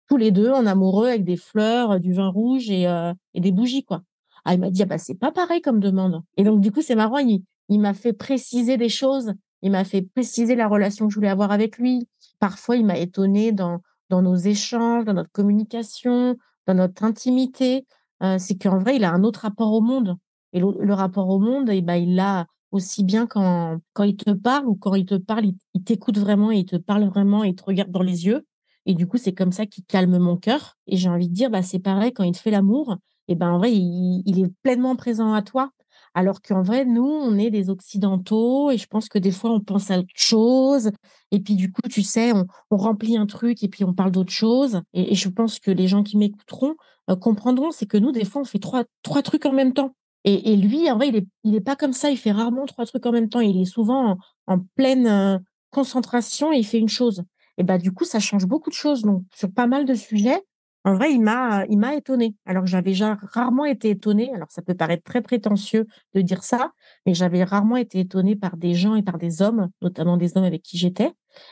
tous 0.07 0.17
les 0.17 0.31
deux, 0.31 0.51
en 0.51 0.65
amoureux, 0.65 1.07
avec 1.07 1.23
des 1.23 1.37
fleurs, 1.37 1.99
du 1.99 2.13
vin 2.13 2.27
rouge 2.27 2.69
et, 2.69 2.87
euh, 2.87 3.13
des 3.33 3.51
bougies, 3.51 3.83
quoi. 3.83 4.03
Ah, 4.43 4.53
il 4.53 4.59
m'a 4.59 4.69
dit, 4.69 4.83
ah, 4.83 4.85
bah, 4.85 4.97
c'est 4.97 5.15
pas 5.15 5.31
pareil 5.31 5.61
comme 5.61 5.79
demande. 5.79 6.21
Et 6.37 6.43
donc, 6.43 6.61
du 6.61 6.71
coup, 6.71 6.81
c'est 6.81 6.95
marrant, 6.95 7.17
il 7.17 7.79
m'a 7.79 7.93
fait 7.93 8.13
préciser 8.13 8.77
des 8.77 8.89
choses 8.89 9.33
il 9.65 9.72
m'a 9.72 9.84
fait 9.84 10.03
préciser 10.03 10.53
la 10.55 10.67
relation 10.67 11.07
que 11.07 11.12
je 11.12 11.17
voulais 11.17 11.27
avoir 11.27 11.51
avec 11.51 11.79
lui. 11.79 12.07
Parfois, 12.39 12.75
il 12.75 12.86
m'a 12.86 13.00
étonné 13.00 13.51
dans, 13.51 13.81
dans 14.12 14.22
nos 14.22 14.36
échanges, 14.36 15.05
dans 15.05 15.13
notre 15.13 15.31
communication, 15.31 16.38
dans 16.67 16.75
notre 16.75 17.03
intimité. 17.03 17.88
Euh, 18.22 18.38
c'est 18.38 18.60
qu'en 18.60 18.77
vrai, 18.77 18.98
il 18.98 19.03
a 19.03 19.12
un 19.12 19.24
autre 19.24 19.39
rapport 19.39 19.74
au 19.74 19.81
monde. 19.81 20.17
Et 20.53 20.60
le, 20.60 20.93
rapport 20.93 21.29
au 21.29 21.39
monde, 21.39 21.72
eh 21.72 21.81
ben, 21.81 21.95
il 21.95 22.13
l'a 22.13 22.45
aussi 22.69 23.03
bien 23.03 23.25
quand, 23.25 23.79
quand 23.93 24.03
il 24.03 24.15
te 24.15 24.29
parle 24.29 24.67
ou 24.67 24.75
quand 24.75 24.93
il 24.93 25.07
te 25.07 25.15
parle, 25.15 25.45
il, 25.74 25.84
t'écoute 25.84 26.19
vraiment 26.19 26.51
et 26.51 26.57
il 26.57 26.65
te 26.65 26.75
parle 26.75 27.05
vraiment 27.05 27.43
et 27.43 27.50
il 27.50 27.55
te 27.55 27.63
regarde 27.63 27.89
dans 27.89 28.03
les 28.03 28.27
yeux. 28.27 28.45
Et 28.86 28.93
du 28.93 29.07
coup, 29.07 29.17
c'est 29.17 29.34
comme 29.34 29.51
ça 29.51 29.65
qu'il 29.65 29.84
calme 29.86 30.19
mon 30.19 30.38
cœur. 30.38 30.77
Et 30.86 30.95
j'ai 30.95 31.10
envie 31.10 31.27
de 31.27 31.34
dire, 31.34 31.50
bah, 31.50 31.63
c'est 31.63 31.79
pareil, 31.79 32.13
quand 32.13 32.24
il 32.24 32.34
te 32.34 32.38
fait 32.38 32.51
l'amour, 32.51 32.98
et 33.27 33.31
eh 33.31 33.36
ben, 33.36 33.50
en 33.50 33.57
vrai, 33.57 33.74
il, 33.74 34.39
est 34.39 34.53
pleinement 34.62 34.95
présent 34.95 35.34
à 35.34 35.41
toi. 35.41 35.72
Alors 36.17 36.41
qu'en 36.41 36.62
vrai, 36.62 36.86
nous, 36.86 37.03
on 37.03 37.38
est 37.38 37.51
des 37.51 37.69
Occidentaux 37.69 38.72
et 38.72 38.77
je 38.77 38.88
pense 38.88 39.10
que 39.10 39.19
des 39.19 39.31
fois, 39.31 39.51
on 39.51 39.60
pense 39.60 39.91
à 39.91 40.00
autre 40.00 40.07
chose. 40.15 40.91
Et 41.31 41.41
puis, 41.41 41.55
du 41.55 41.74
coup, 41.74 41.81
tu 41.89 42.03
sais, 42.03 42.31
on, 42.31 42.77
remplit 42.77 43.17
un 43.17 43.25
truc 43.25 43.62
et 43.63 43.67
puis 43.67 43.84
on 43.84 43.93
parle 43.93 44.12
d'autre 44.12 44.31
chose. 44.31 44.81
Et, 44.93 45.13
je 45.13 45.27
pense 45.27 45.60
que 45.60 45.72
les 45.72 45.89
gens 45.89 46.03
qui 46.03 46.17
m'écouteront 46.17 46.75
euh, 47.10 47.17
comprendront, 47.17 47.72
c'est 47.72 47.86
que 47.86 47.98
nous, 47.98 48.13
des 48.13 48.24
fois, 48.24 48.41
on 48.41 48.45
fait 48.45 48.60
trois, 48.60 48.86
trois 49.03 49.22
trucs 49.24 49.45
en 49.45 49.51
même 49.51 49.74
temps. 49.74 49.93
Et, 50.24 50.55
lui, 50.55 50.89
en 50.89 50.95
vrai, 50.95 51.10
il 51.10 51.17
est, 51.17 51.27
il 51.43 51.53
est 51.53 51.62
pas 51.62 51.75
comme 51.75 51.93
ça. 51.93 52.10
Il 52.10 52.17
fait 52.17 52.31
rarement 52.31 52.65
trois 52.65 52.86
trucs 52.86 53.05
en 53.05 53.12
même 53.12 53.29
temps. 53.29 53.41
Il 53.41 53.62
est 53.62 53.65
souvent 53.65 54.17
en, 54.48 54.60
pleine 54.75 55.07
euh, 55.07 55.38
concentration 55.69 56.53
et 56.53 56.57
il 56.57 56.65
fait 56.65 56.79
une 56.79 56.89
chose. 56.89 57.24
Et 57.57 57.63
bah, 57.63 57.77
du 57.77 57.91
coup, 57.91 58.05
ça 58.05 58.19
change 58.19 58.45
beaucoup 58.45 58.69
de 58.69 58.75
choses. 58.75 59.01
Donc, 59.01 59.24
sur 59.36 59.51
pas 59.51 59.67
mal 59.67 59.86
de 59.86 59.93
sujets, 59.93 60.41
en 60.85 60.93
vrai, 60.93 61.11
il 61.11 61.21
m'a, 61.21 61.65
il 61.67 61.79
m'a 61.79 61.95
étonné. 61.95 62.35
Alors 62.45 62.67
j'avais 62.67 62.93
rarement 63.33 63.65
été 63.65 63.89
étonnée. 63.89 64.31
Alors, 64.33 64.51
ça 64.51 64.61
peut 64.61 64.75
paraître 64.75 65.03
très 65.03 65.21
prétentieux 65.21 65.87
de 66.13 66.21
dire 66.21 66.43
ça, 66.43 66.71
mais 67.05 67.15
j'avais 67.15 67.43
rarement 67.43 67.75
été 67.75 67.99
étonnée 67.99 68.35
par 68.35 68.55
des 68.55 68.75
gens 68.75 68.95
et 68.95 69.01
par 69.01 69.17
des 69.17 69.41
hommes, 69.41 69.69
notamment 69.81 70.15
des 70.15 70.37
hommes 70.37 70.43
avec 70.43 70.61
qui 70.61 70.77
j'étais. 70.77 71.11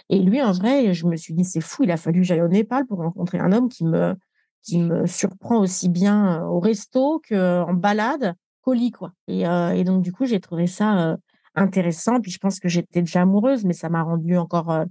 Et 0.10 0.20
lui, 0.20 0.42
en 0.42 0.52
vrai, 0.52 0.94
je 0.94 1.08
me 1.08 1.16
suis 1.16 1.34
dit, 1.34 1.44
c'est 1.44 1.62
fou. 1.62 1.84
Il 1.84 1.92
a 1.92 1.98
fallu 1.98 2.22
que 2.22 2.28
j'aille 2.28 2.44
au 2.44 2.48
Népal 2.48 2.86
pour 2.86 3.00
rencontrer 3.00 3.40
un 3.40 3.52
homme 3.52 3.70
qui 3.70 3.86
me, 3.86 4.16
qui 4.62 4.78
me 4.78 5.08
surprend 5.08 5.60
aussi 5.60 5.90
bien 5.90 6.44
euh, 6.44 6.46
au 6.46 6.60
resto 6.60 7.20
qu'en 7.28 7.74
balade 7.74 8.36
colis, 8.62 8.92
quoi. 8.92 9.14
Et, 9.28 9.48
euh, 9.48 9.72
et 9.72 9.84
donc, 9.84 10.04
du 10.04 10.14
coup, 10.14 10.26
j'ai 10.26 10.40
trouvé 10.40 10.68
ça 10.68 11.12
euh, 11.12 11.18
intéressant. 11.56 12.22
Puis 12.22 12.32
je 12.32 12.38
pense 12.38 12.60
que 12.60 12.70
j'étais 12.70 13.02
déjà 13.02 13.24
amoureuse, 13.24 13.66
mais 13.66 13.74
ça 13.74 13.90
m'a 13.90 14.04
rendu 14.04 14.38
encore, 14.38 14.72
euh, 14.72 14.86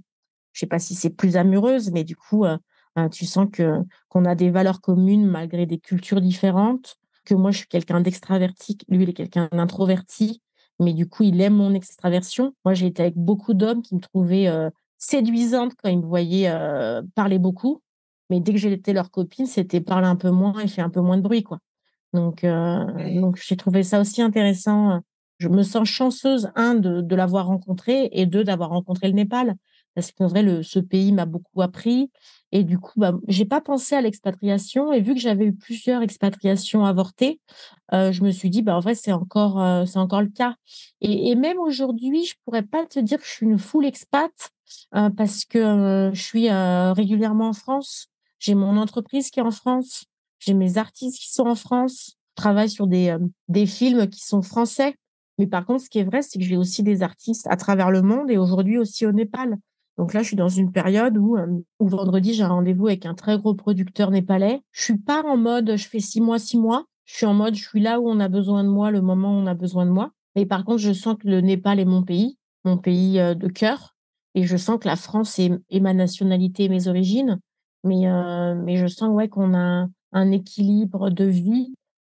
je 0.51 0.59
sais 0.59 0.67
pas 0.67 0.79
si 0.79 0.95
c'est 0.95 1.09
plus 1.09 1.37
amoureuse, 1.37 1.91
mais 1.91 2.03
du 2.03 2.15
coup, 2.17 2.45
tu 3.11 3.25
sens 3.25 3.47
que 3.51 3.79
qu'on 4.09 4.25
a 4.25 4.35
des 4.35 4.49
valeurs 4.49 4.81
communes 4.81 5.25
malgré 5.25 5.65
des 5.65 5.79
cultures 5.79 6.21
différentes. 6.21 6.95
Que 7.25 7.35
moi, 7.35 7.51
je 7.51 7.59
suis 7.59 7.67
quelqu'un 7.67 8.01
d'extraverti, 8.01 8.77
lui, 8.89 9.03
il 9.03 9.09
est 9.09 9.13
quelqu'un 9.13 9.47
d'introverti, 9.51 10.41
mais 10.79 10.93
du 10.93 11.07
coup, 11.07 11.23
il 11.23 11.39
aime 11.39 11.55
mon 11.55 11.73
extraversion. 11.73 12.53
Moi, 12.65 12.73
j'ai 12.73 12.87
été 12.87 13.01
avec 13.01 13.15
beaucoup 13.15 13.53
d'hommes 13.53 13.81
qui 13.81 13.95
me 13.95 14.01
trouvaient 14.01 14.51
séduisantes 14.97 15.71
quand 15.81 15.89
ils 15.89 15.99
me 15.99 16.05
voyaient 16.05 16.51
parler 17.15 17.39
beaucoup. 17.39 17.81
Mais 18.29 18.39
dès 18.39 18.51
que 18.51 18.57
j'étais 18.57 18.93
leur 18.93 19.11
copine, 19.11 19.45
c'était 19.45 19.79
parler 19.79 20.07
un 20.07 20.15
peu 20.15 20.31
moins 20.31 20.59
et 20.59 20.67
faire 20.67 20.85
un 20.85 20.89
peu 20.89 21.01
moins 21.01 21.17
de 21.17 21.21
bruit, 21.21 21.43
quoi. 21.43 21.59
Donc, 22.13 22.43
euh, 22.43 23.19
donc 23.19 23.41
j'ai 23.43 23.57
trouvé 23.57 23.83
ça 23.83 23.99
aussi 23.99 24.21
intéressant. 24.21 25.01
Je 25.39 25.49
me 25.49 25.63
sens 25.63 25.87
chanceuse, 25.87 26.51
un, 26.55 26.75
de, 26.75 27.01
de 27.01 27.15
l'avoir 27.15 27.47
rencontré 27.47 28.09
et 28.11 28.25
deux, 28.25 28.43
d'avoir 28.43 28.69
rencontré 28.69 29.07
le 29.07 29.13
Népal. 29.13 29.55
Parce 29.95 30.11
qu'en 30.11 30.27
vrai, 30.27 30.63
ce 30.63 30.79
pays 30.79 31.11
m'a 31.11 31.25
beaucoup 31.25 31.61
appris. 31.61 32.11
Et 32.51 32.63
du 32.63 32.77
coup, 32.77 32.99
bah, 32.99 33.13
j'ai 33.27 33.45
pas 33.45 33.61
pensé 33.61 33.95
à 33.95 34.01
l'expatriation. 34.01 34.93
Et 34.93 35.01
vu 35.01 35.13
que 35.15 35.19
j'avais 35.19 35.45
eu 35.45 35.53
plusieurs 35.53 36.01
expatriations 36.01 36.85
avortées, 36.85 37.39
euh, 37.93 38.11
je 38.11 38.23
me 38.23 38.31
suis 38.31 38.49
dit, 38.49 38.61
bah, 38.61 38.75
en 38.75 38.79
vrai, 38.79 38.95
c'est 38.95 39.11
encore, 39.11 39.59
euh, 39.61 39.85
encore 39.95 40.21
le 40.21 40.29
cas. 40.29 40.55
Et, 41.01 41.35
même 41.35 41.57
aujourd'hui, 41.57 42.25
je 42.25 42.35
pourrais 42.45 42.63
pas 42.63 42.85
te 42.85 42.99
dire 42.99 43.19
que 43.19 43.25
je 43.25 43.31
suis 43.31 43.45
une 43.45 43.59
full 43.59 43.85
expat 43.85 44.31
euh, 44.95 45.09
parce 45.09 45.45
que 45.45 46.11
je 46.13 46.21
suis 46.21 46.49
régulièrement 46.49 47.49
en 47.49 47.53
France. 47.53 48.07
J'ai 48.39 48.55
mon 48.55 48.77
entreprise 48.77 49.29
qui 49.29 49.39
est 49.39 49.43
en 49.43 49.51
France. 49.51 50.05
J'ai 50.39 50.53
mes 50.53 50.77
artistes 50.77 51.19
qui 51.19 51.31
sont 51.31 51.47
en 51.47 51.55
France, 51.55 52.17
je 52.37 52.41
travaille 52.41 52.69
sur 52.69 52.85
des, 52.85 53.15
des 53.47 53.65
films 53.65 54.09
qui 54.09 54.19
sont 54.19 54.41
français. 54.41 54.95
Mais 55.37 55.47
par 55.47 55.65
contre, 55.65 55.85
ce 55.85 55.89
qui 55.89 55.99
est 55.99 56.03
vrai, 56.03 56.21
c'est 56.21 56.37
que 56.37 56.45
j'ai 56.45 56.57
aussi 56.57 56.83
des 56.83 57.01
artistes 57.01 57.47
à 57.49 57.55
travers 57.55 57.91
le 57.91 58.01
monde 58.01 58.29
et 58.29 58.37
aujourd'hui 58.37 58.77
aussi 58.77 59.05
au 59.05 59.11
Népal. 59.11 59.57
Donc 59.97 60.13
là, 60.13 60.21
je 60.21 60.27
suis 60.27 60.35
dans 60.35 60.49
une 60.49 60.71
période 60.71 61.17
où, 61.17 61.37
euh, 61.37 61.47
où 61.79 61.87
vendredi, 61.87 62.33
j'ai 62.33 62.43
un 62.43 62.49
rendez-vous 62.49 62.87
avec 62.87 63.05
un 63.05 63.13
très 63.13 63.37
gros 63.37 63.53
producteur 63.53 64.09
népalais. 64.11 64.61
Je 64.71 64.83
suis 64.83 64.97
pas 64.97 65.23
en 65.23 65.37
mode 65.37 65.75
je 65.75 65.87
fais 65.87 65.99
six 65.99 66.21
mois, 66.21 66.39
six 66.39 66.57
mois. 66.57 66.85
Je 67.05 67.17
suis 67.17 67.25
en 67.25 67.33
mode 67.33 67.55
je 67.55 67.67
suis 67.67 67.81
là 67.81 67.99
où 67.99 68.09
on 68.09 68.19
a 68.19 68.29
besoin 68.29 68.63
de 68.63 68.69
moi, 68.69 68.89
le 68.89 69.01
moment 69.01 69.37
où 69.37 69.41
on 69.41 69.45
a 69.45 69.53
besoin 69.53 69.85
de 69.85 69.91
moi. 69.91 70.11
Et 70.35 70.45
par 70.45 70.65
contre, 70.65 70.79
je 70.79 70.93
sens 70.93 71.15
que 71.19 71.27
le 71.27 71.41
Népal 71.41 71.79
est 71.79 71.85
mon 71.85 72.03
pays, 72.03 72.37
mon 72.65 72.77
pays 72.77 73.19
euh, 73.19 73.35
de 73.35 73.47
cœur. 73.47 73.95
Et 74.35 74.45
je 74.45 74.57
sens 74.57 74.79
que 74.79 74.87
la 74.87 74.95
France 74.95 75.37
est, 75.37 75.79
ma 75.79 75.93
nationalité 75.93 76.63
et 76.63 76.69
mes 76.69 76.87
origines. 76.87 77.39
Mais, 77.83 78.07
euh, 78.07 78.55
mais 78.55 78.77
je 78.77 78.87
sens 78.87 79.09
ouais, 79.09 79.27
qu'on 79.27 79.53
a 79.53 79.87
un 80.11 80.31
équilibre 80.31 81.11
de 81.11 81.25
vie 81.25 81.75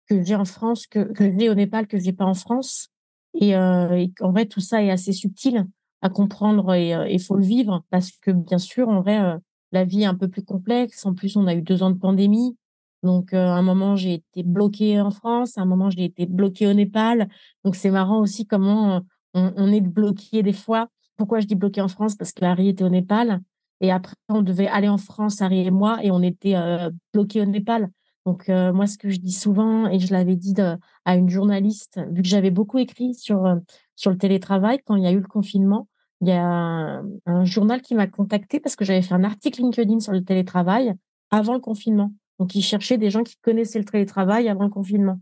que 0.08 0.22
j'ai 0.22 0.36
en 0.36 0.46
France, 0.46 0.86
que, 0.86 1.12
que 1.12 1.32
j'ai 1.32 1.50
au 1.50 1.56
Népal, 1.56 1.88
que 1.88 1.98
j'ai 1.98 2.14
pas 2.14 2.26
en 2.26 2.36
France. 2.36 2.90
Et, 3.34 3.56
euh, 3.56 4.06
en 4.22 4.32
vrai, 4.32 4.46
tout 4.46 4.60
ça 4.60 4.84
est 4.84 4.92
assez 4.92 5.12
subtil 5.12 5.66
à 6.04 6.10
comprendre 6.10 6.74
et 6.74 6.90
il 6.90 6.94
euh, 6.94 7.18
faut 7.18 7.38
le 7.38 7.46
vivre 7.46 7.84
parce 7.90 8.12
que 8.12 8.30
bien 8.30 8.58
sûr, 8.58 8.90
en 8.90 9.02
vrai, 9.02 9.20
euh, 9.20 9.38
la 9.72 9.86
vie 9.86 10.04
est 10.04 10.06
un 10.06 10.16
peu 10.16 10.28
plus 10.28 10.44
complexe. 10.44 11.06
En 11.06 11.14
plus, 11.14 11.38
on 11.38 11.48
a 11.48 11.56
eu 11.56 11.62
deux 11.62 11.82
ans 11.82 11.92
de 11.92 11.98
pandémie. 11.98 12.58
Donc, 13.04 13.34
euh, 13.34 13.48
à 13.48 13.54
un 13.54 13.62
moment, 13.62 13.96
j'ai 13.96 14.16
été 14.16 14.44
bloquée 14.44 15.00
en 15.00 15.12
France. 15.12 15.58
À 15.58 15.62
un 15.62 15.66
moment, 15.66 15.90
j'ai 15.90 16.04
été 16.04 16.26
bloquée 16.26 16.68
au 16.68 16.74
Népal. 16.74 17.30
Donc, 17.64 17.78
c'est 17.78 17.90
marrant 17.90 18.20
aussi 18.20 18.46
comment 18.46 19.02
on, 19.34 19.72
est 19.72 19.82
bloqué 19.82 20.44
des 20.44 20.54
fois. 20.54 20.90
Pourquoi 21.16 21.40
je 21.40 21.48
dis 21.48 21.56
bloqué 21.56 21.80
en 21.80 21.88
France? 21.88 22.16
Parce 22.16 22.34
que 22.34 22.44
Harry 22.44 22.68
était 22.68 22.84
au 22.84 22.90
Népal. 22.90 23.40
Et 23.80 23.90
après, 23.90 24.16
on 24.28 24.42
devait 24.42 24.68
aller 24.68 24.90
en 24.90 24.98
France, 24.98 25.42
Harry 25.42 25.66
et 25.66 25.72
moi, 25.72 26.00
et 26.04 26.12
on 26.12 26.22
était 26.22 26.56
euh, 26.56 26.90
bloqués 27.14 27.42
au 27.42 27.46
Népal. 27.46 27.90
Donc, 28.26 28.48
moi, 28.48 28.88
ce 28.88 28.98
que 28.98 29.10
je 29.10 29.20
dis 29.20 29.34
souvent, 29.34 29.86
et 29.90 30.00
je 30.00 30.14
l'avais 30.14 30.38
dit 30.38 30.56
à 31.04 31.16
une 31.18 31.30
journaliste, 31.30 32.00
vu 32.10 32.22
que 32.22 32.28
j'avais 32.30 32.52
beaucoup 32.52 32.78
écrit 32.78 33.14
sur, 33.16 33.58
sur 33.98 34.12
le 34.12 34.18
télétravail 34.18 34.80
quand 34.86 34.96
il 34.96 35.04
y 35.04 35.08
a 35.08 35.12
eu 35.12 35.20
le 35.20 35.28
confinement, 35.28 35.90
il 36.24 36.30
y 36.30 36.32
a 36.32 37.02
un, 37.26 37.46
journal 37.46 37.82
qui 37.82 37.96
m'a 37.96 38.08
contacté 38.08 38.60
parce 38.60 38.76
que 38.76 38.86
j'avais 38.86 39.02
fait 39.02 39.14
un 39.14 39.24
article 39.24 39.62
LinkedIn 39.62 40.00
sur 40.00 40.14
le 40.14 40.24
télétravail 40.24 40.94
avant 41.32 41.54
le 41.54 41.60
confinement. 41.60 42.14
Donc, 42.40 42.56
ils 42.56 42.62
cherchaient 42.62 42.98
des 42.98 43.10
gens 43.10 43.24
qui 43.24 43.36
connaissaient 43.42 43.80
le 43.80 43.86
télétravail 43.86 44.48
avant 44.48 44.64
le 44.64 44.70
confinement. 44.70 45.20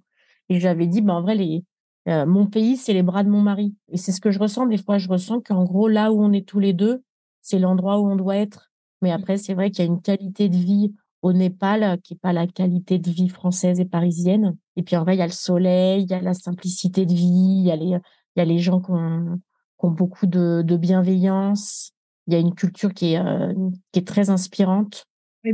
Et 0.49 0.59
j'avais 0.59 0.85
dit, 0.85 1.01
ben, 1.01 1.15
en 1.15 1.21
vrai, 1.21 1.35
les, 1.35 1.63
mon 2.05 2.45
pays, 2.45 2.77
c'est 2.77 2.93
les 2.93 3.03
bras 3.03 3.23
de 3.23 3.29
mon 3.29 3.41
mari. 3.41 3.75
Et 3.89 3.97
c'est 3.97 4.11
ce 4.11 4.21
que 4.21 4.31
je 4.31 4.39
ressens. 4.39 4.67
Des 4.67 4.77
fois, 4.77 4.99
je 4.99 5.09
ressens 5.09 5.41
qu'en 5.41 5.63
gros, 5.63 5.87
là 5.87 6.11
où 6.11 6.21
on 6.23 6.31
est 6.31 6.47
tous 6.47 6.59
les 6.59 6.73
deux, 6.73 7.03
c'est 7.41 7.59
l'endroit 7.59 7.99
où 7.99 8.07
on 8.07 8.15
doit 8.15 8.37
être. 8.37 8.71
Mais 9.01 9.11
après, 9.11 9.37
c'est 9.37 9.55
vrai 9.55 9.71
qu'il 9.71 9.83
y 9.83 9.87
a 9.87 9.91
une 9.91 10.01
qualité 10.01 10.49
de 10.49 10.55
vie 10.55 10.93
au 11.23 11.33
Népal 11.33 11.99
qui 12.03 12.13
n'est 12.13 12.19
pas 12.19 12.33
la 12.33 12.45
qualité 12.45 12.99
de 12.99 13.09
vie 13.09 13.29
française 13.29 13.79
et 13.79 13.85
parisienne. 13.85 14.55
Et 14.75 14.83
puis 14.83 14.95
en 14.95 15.03
vrai, 15.03 15.15
il 15.15 15.19
y 15.19 15.23
a 15.23 15.27
le 15.27 15.31
soleil, 15.31 16.03
il 16.03 16.09
y 16.09 16.13
a 16.13 16.21
la 16.21 16.33
simplicité 16.33 17.05
de 17.05 17.13
vie, 17.13 17.57
il 17.59 17.65
y 17.65 17.71
a 17.71 17.75
les, 17.75 17.97
il 18.35 18.37
y 18.37 18.41
a 18.41 18.45
les 18.45 18.59
gens 18.59 18.79
qui 18.81 18.91
ont, 18.91 19.39
qui 19.81 19.87
ont 19.87 19.91
beaucoup 19.91 20.27
de, 20.27 20.61
de, 20.63 20.77
bienveillance. 20.77 21.91
Il 22.27 22.33
y 22.33 22.37
a 22.37 22.39
une 22.39 22.53
culture 22.53 22.93
qui 22.93 23.13
est, 23.13 23.19
euh, 23.19 23.53
qui 23.91 23.99
est 23.99 24.07
très 24.07 24.29
inspirante. 24.29 25.05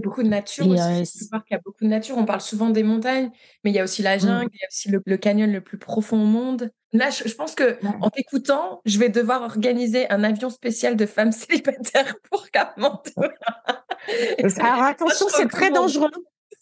Beaucoup 0.04 0.22
de 0.22 0.28
nature 0.28 0.68
aussi. 0.68 0.82
Euh, 0.82 1.40
qu'il 1.40 1.52
y 1.52 1.56
a 1.56 1.62
beaucoup 1.64 1.86
de 1.86 1.90
nature. 1.90 2.18
On 2.18 2.26
parle 2.26 2.42
souvent 2.42 2.70
des 2.70 2.84
montagnes, 2.84 3.32
mais 3.64 3.72
il 3.72 3.74
y 3.74 3.80
a 3.80 3.86
aussi 3.86 4.02
la 4.02 4.18
mmh. 4.18 4.20
jungle, 4.20 4.50
il 4.54 4.60
y 4.60 4.64
a 4.64 4.68
aussi 4.68 4.90
le, 4.90 5.18
canyon 5.18 5.50
le 5.50 5.62
plus 5.62 5.78
profond 5.78 6.22
au 6.22 6.26
monde. 6.26 6.72
Là, 6.92 7.10
je, 7.10 7.34
pense 7.36 7.56
que 7.56 7.80
en 8.02 8.10
t'écoutant, 8.10 8.82
je 8.86 9.00
vais 9.00 9.08
devoir 9.08 9.44
organiser 9.44 10.10
un 10.12 10.26
avion 10.26 10.50
spécial 10.50 10.98
de 10.98 11.06
femmes 11.06 11.32
célibataires 11.32 12.16
pour 12.30 12.50
Katmandou. 12.52 13.12
Alors 14.60 14.84
attention, 14.84 15.28
c'est 15.30 15.48
très 15.48 15.72
dangereux. 15.72 16.12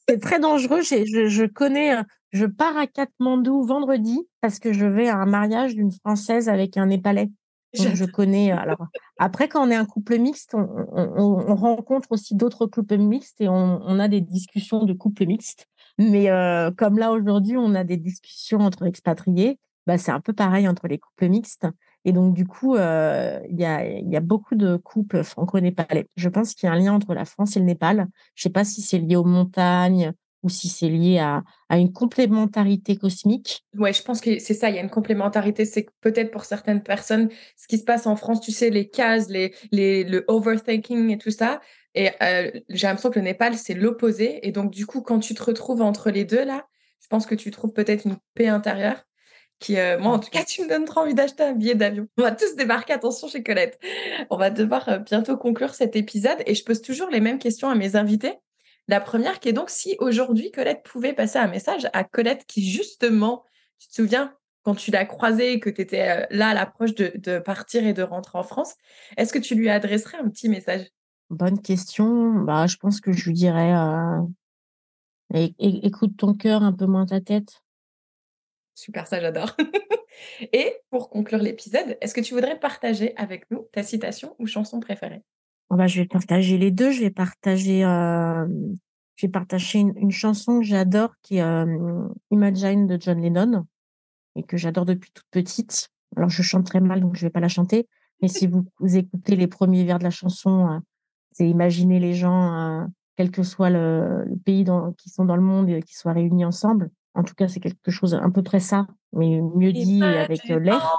C'est 0.07 0.21
très 0.21 0.39
dangereux. 0.39 0.81
Je, 0.81 1.27
je, 1.27 1.45
connais, 1.45 1.97
euh, 1.97 2.03
je 2.31 2.45
pars 2.45 2.77
à 2.77 2.85
Katmandou 2.85 3.63
vendredi 3.63 4.19
parce 4.39 4.59
que 4.59 4.71
je 4.71 4.85
vais 4.85 5.09
à 5.09 5.17
un 5.17 5.25
mariage 5.25 5.73
d'une 5.73 5.91
Française 5.91 6.47
avec 6.47 6.77
un 6.77 6.85
Népalais 6.85 7.29
je 7.75 8.05
connais. 8.05 8.51
Alors 8.51 8.87
après, 9.17 9.47
quand 9.47 9.65
on 9.65 9.71
est 9.71 9.75
un 9.75 9.85
couple 9.85 10.17
mixte, 10.17 10.53
on, 10.53 10.67
on, 10.93 11.55
rencontre 11.55 12.11
aussi 12.11 12.35
d'autres 12.35 12.65
couples 12.65 12.97
mixtes 12.97 13.41
et 13.41 13.49
on, 13.49 13.81
on, 13.83 13.99
a 13.99 14.07
des 14.07 14.21
discussions 14.21 14.83
de 14.85 14.93
couples 14.93 15.25
mixtes. 15.25 15.67
Mais 15.97 16.29
euh, 16.29 16.71
comme 16.71 16.97
là 16.97 17.11
aujourd'hui, 17.11 17.57
on 17.57 17.75
a 17.75 17.83
des 17.83 17.97
discussions 17.97 18.59
entre 18.59 18.85
expatriés, 18.85 19.59
bah, 19.87 19.97
c'est 19.97 20.11
un 20.11 20.19
peu 20.19 20.33
pareil 20.33 20.67
entre 20.67 20.87
les 20.87 20.97
couples 20.97 21.29
mixtes. 21.29 21.67
Et 22.03 22.11
donc 22.11 22.33
du 22.33 22.45
coup, 22.45 22.75
euh, 22.75 23.39
il 23.49 23.59
y, 23.59 23.65
a, 23.65 23.85
y 23.87 24.15
a 24.15 24.19
beaucoup 24.19 24.55
de 24.55 24.77
couples 24.77 25.23
franco-népalais. 25.23 26.07
Je 26.15 26.29
pense 26.29 26.53
qu'il 26.53 26.67
y 26.67 26.69
a 26.69 26.73
un 26.73 26.79
lien 26.79 26.93
entre 26.93 27.13
la 27.13 27.25
France 27.25 27.55
et 27.55 27.59
le 27.59 27.65
Népal. 27.65 28.07
Je 28.35 28.43
sais 28.43 28.49
pas 28.49 28.63
si 28.63 28.81
c'est 28.81 28.99
lié 28.99 29.15
aux 29.15 29.23
montagnes, 29.23 30.13
ou 30.45 30.49
si 30.49 30.69
c'est 30.69 30.89
lié 30.89 31.17
à, 31.17 31.43
à, 31.69 31.77
une 31.77 31.91
complémentarité 31.91 32.95
cosmique. 32.95 33.65
Ouais, 33.75 33.91
je 33.91 34.03
pense 34.03 34.21
que 34.21 34.37
c'est 34.37 34.53
ça, 34.53 34.69
il 34.69 34.75
y 34.75 34.79
a 34.79 34.81
une 34.81 34.91
complémentarité. 34.91 35.65
C'est 35.65 35.87
peut-être 36.01 36.29
pour 36.29 36.45
certaines 36.45 36.83
personnes, 36.83 37.29
ce 37.57 37.67
qui 37.67 37.79
se 37.79 37.83
passe 37.83 38.05
en 38.05 38.15
France, 38.15 38.41
tu 38.41 38.51
sais, 38.51 38.69
les 38.69 38.87
cases, 38.87 39.27
les, 39.27 39.55
les, 39.71 40.03
le 40.03 40.23
overthinking 40.27 41.09
et 41.09 41.17
tout 41.17 41.31
ça. 41.31 41.61
Et 41.95 42.11
euh, 42.21 42.51
j'ai 42.69 42.85
l'impression 42.85 43.09
que 43.09 43.17
le 43.17 43.25
Népal, 43.25 43.57
c'est 43.57 43.73
l'opposé. 43.73 44.47
Et 44.47 44.51
donc, 44.51 44.69
du 44.71 44.85
coup, 44.85 45.01
quand 45.01 45.19
tu 45.19 45.33
te 45.33 45.41
retrouves 45.41 45.81
entre 45.81 46.11
les 46.11 46.25
deux, 46.25 46.45
là, 46.45 46.67
je 47.01 47.07
pense 47.07 47.25
que 47.25 47.35
tu 47.35 47.49
trouves 47.49 47.73
peut-être 47.73 48.05
une 48.05 48.17
paix 48.35 48.47
intérieure 48.47 49.03
qui, 49.59 49.79
euh, 49.79 49.97
moi, 49.97 50.11
en 50.11 50.19
tout 50.19 50.29
cas, 50.29 50.43
tu 50.43 50.61
me 50.61 50.69
donnes 50.69 50.85
trop 50.85 50.99
envie 50.99 51.15
d'acheter 51.15 51.41
un 51.41 51.53
billet 51.53 51.75
d'avion. 51.75 52.07
On 52.17 52.21
va 52.21 52.31
tous 52.31 52.55
débarquer, 52.55 52.93
attention 52.93 53.27
chez 53.27 53.41
Colette. 53.41 53.79
On 54.29 54.37
va 54.37 54.51
devoir 54.51 54.87
euh, 54.89 54.97
bientôt 54.99 55.37
conclure 55.37 55.73
cet 55.73 55.95
épisode 55.95 56.37
et 56.45 56.53
je 56.53 56.63
pose 56.63 56.81
toujours 56.81 57.09
les 57.09 57.21
mêmes 57.21 57.39
questions 57.39 57.69
à 57.69 57.75
mes 57.75 57.95
invités. 57.95 58.33
La 58.87 58.99
première 58.99 59.39
qui 59.39 59.49
est 59.49 59.53
donc 59.53 59.69
si 59.69 59.95
aujourd'hui 59.99 60.51
Colette 60.51 60.83
pouvait 60.83 61.13
passer 61.13 61.39
un 61.39 61.47
message 61.47 61.87
à 61.93 62.03
Colette 62.03 62.45
qui 62.45 62.69
justement, 62.69 63.43
tu 63.79 63.87
te 63.87 63.93
souviens, 63.93 64.35
quand 64.63 64.75
tu 64.75 64.91
l'as 64.91 65.05
croisée 65.05 65.53
et 65.53 65.59
que 65.59 65.69
tu 65.69 65.81
étais 65.81 66.09
euh, 66.09 66.25
là 66.29 66.49
à 66.49 66.53
l'approche 66.53 66.93
de, 66.95 67.39
partir 67.39 67.85
et 67.85 67.93
de 67.93 68.03
rentrer 68.03 68.37
en 68.37 68.43
France, 68.43 68.75
est-ce 69.17 69.33
que 69.33 69.39
tu 69.39 69.55
lui 69.55 69.69
adresserais 69.69 70.17
un 70.17 70.29
petit 70.29 70.49
message? 70.49 70.87
Bonne 71.29 71.61
question. 71.61 72.31
Bah, 72.33 72.67
je 72.67 72.77
pense 72.77 73.01
que 73.01 73.11
je 73.11 73.25
lui 73.25 73.33
dirais 73.33 73.73
euh, 73.73 75.47
écoute 75.59 76.17
ton 76.17 76.33
cœur 76.33 76.63
un 76.63 76.73
peu 76.73 76.85
moins 76.85 77.05
ta 77.05 77.21
tête. 77.21 77.61
Super, 78.75 79.07
ça 79.07 79.19
j'adore. 79.19 79.55
et 80.53 80.75
pour 80.89 81.09
conclure 81.09 81.39
l'épisode, 81.39 81.97
est-ce 82.01 82.13
que 82.13 82.21
tu 82.21 82.33
voudrais 82.33 82.59
partager 82.59 83.15
avec 83.15 83.49
nous 83.49 83.67
ta 83.71 83.83
citation 83.83 84.35
ou 84.37 84.47
chanson 84.47 84.79
préférée? 84.79 85.23
Oh 85.69 85.75
bah, 85.75 85.87
je 85.87 86.01
vais 86.01 86.07
partager 86.07 86.57
les 86.57 86.71
deux. 86.71 86.91
Je 86.91 87.01
vais 87.01 87.11
partager, 87.11 87.83
euh, 87.83 88.47
je 89.15 89.25
vais 89.25 89.31
partager 89.31 89.79
une, 89.79 90.11
chanson 90.11 90.59
que 90.59 90.65
j'adore 90.65 91.13
qui 91.21 91.37
est 91.37 91.41
euh, 91.41 92.07
Imagine 92.31 92.87
de 92.87 92.97
John 92.99 93.21
Lennon. 93.21 93.65
et 94.35 94.43
que 94.43 94.57
j'adore 94.57 94.85
depuis 94.85 95.11
toute 95.11 95.27
petite. 95.31 95.89
Alors, 96.15 96.29
je 96.29 96.41
chante 96.43 96.65
très 96.65 96.79
mal, 96.79 97.01
donc 97.01 97.15
je 97.15 97.25
vais 97.25 97.29
pas 97.29 97.39
la 97.39 97.47
chanter. 97.47 97.87
Mais 98.21 98.27
si 98.27 98.47
vous, 98.47 98.65
écoutez 98.81 99.35
les 99.35 99.47
premiers 99.47 99.83
vers 99.83 99.99
de 99.99 100.03
la 100.03 100.09
chanson, 100.09 100.67
euh, 100.69 100.79
c'est 101.31 101.49
imaginer 101.49 101.99
les 101.99 102.13
gens, 102.13 102.53
euh, 102.53 102.85
quel 103.17 103.31
que 103.31 103.43
soit 103.43 103.69
le, 103.69 104.25
pays 104.45 104.63
dans, 104.63 104.93
qui 104.93 105.09
sont 105.09 105.25
dans 105.25 105.35
le 105.35 105.41
monde, 105.41 105.69
euh, 105.69 105.81
qui 105.81 105.95
soient 105.95 106.13
réunis 106.13 106.45
ensemble. 106.45 106.89
En 107.15 107.23
tout 107.23 107.33
cas, 107.33 107.47
c'est 107.47 107.59
quelque 107.59 107.91
chose 107.91 108.13
à 108.13 108.29
peu 108.29 108.43
près 108.43 108.59
ça, 108.59 108.87
mais 109.13 109.41
mieux 109.41 109.71
dit 109.71 110.03
avec 110.03 110.43
l'air. 110.43 110.93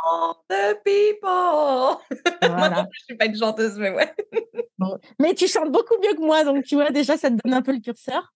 The 0.48 0.83
people. 0.85 1.98
Voilà. 2.57 2.87
je 2.92 3.05
suis 3.05 3.16
pas 3.16 3.26
une 3.26 3.37
chanteuse, 3.37 3.79
mais 3.79 3.90
ouais. 3.90 4.14
Mais 5.20 5.35
tu 5.35 5.46
chantes 5.46 5.72
beaucoup 5.72 5.94
mieux 6.02 6.14
que 6.14 6.24
moi, 6.24 6.44
donc 6.44 6.64
tu 6.64 6.74
vois 6.74 6.90
déjà, 6.90 7.16
ça 7.16 7.31
te 7.31 7.37
donne 7.42 7.55
un 7.55 7.62
peu 7.62 7.72
le 7.72 7.81
curseur. 7.81 8.33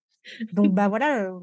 Donc 0.53 0.73
bah 0.73 0.89
voilà, 0.89 1.29
une 1.29 1.41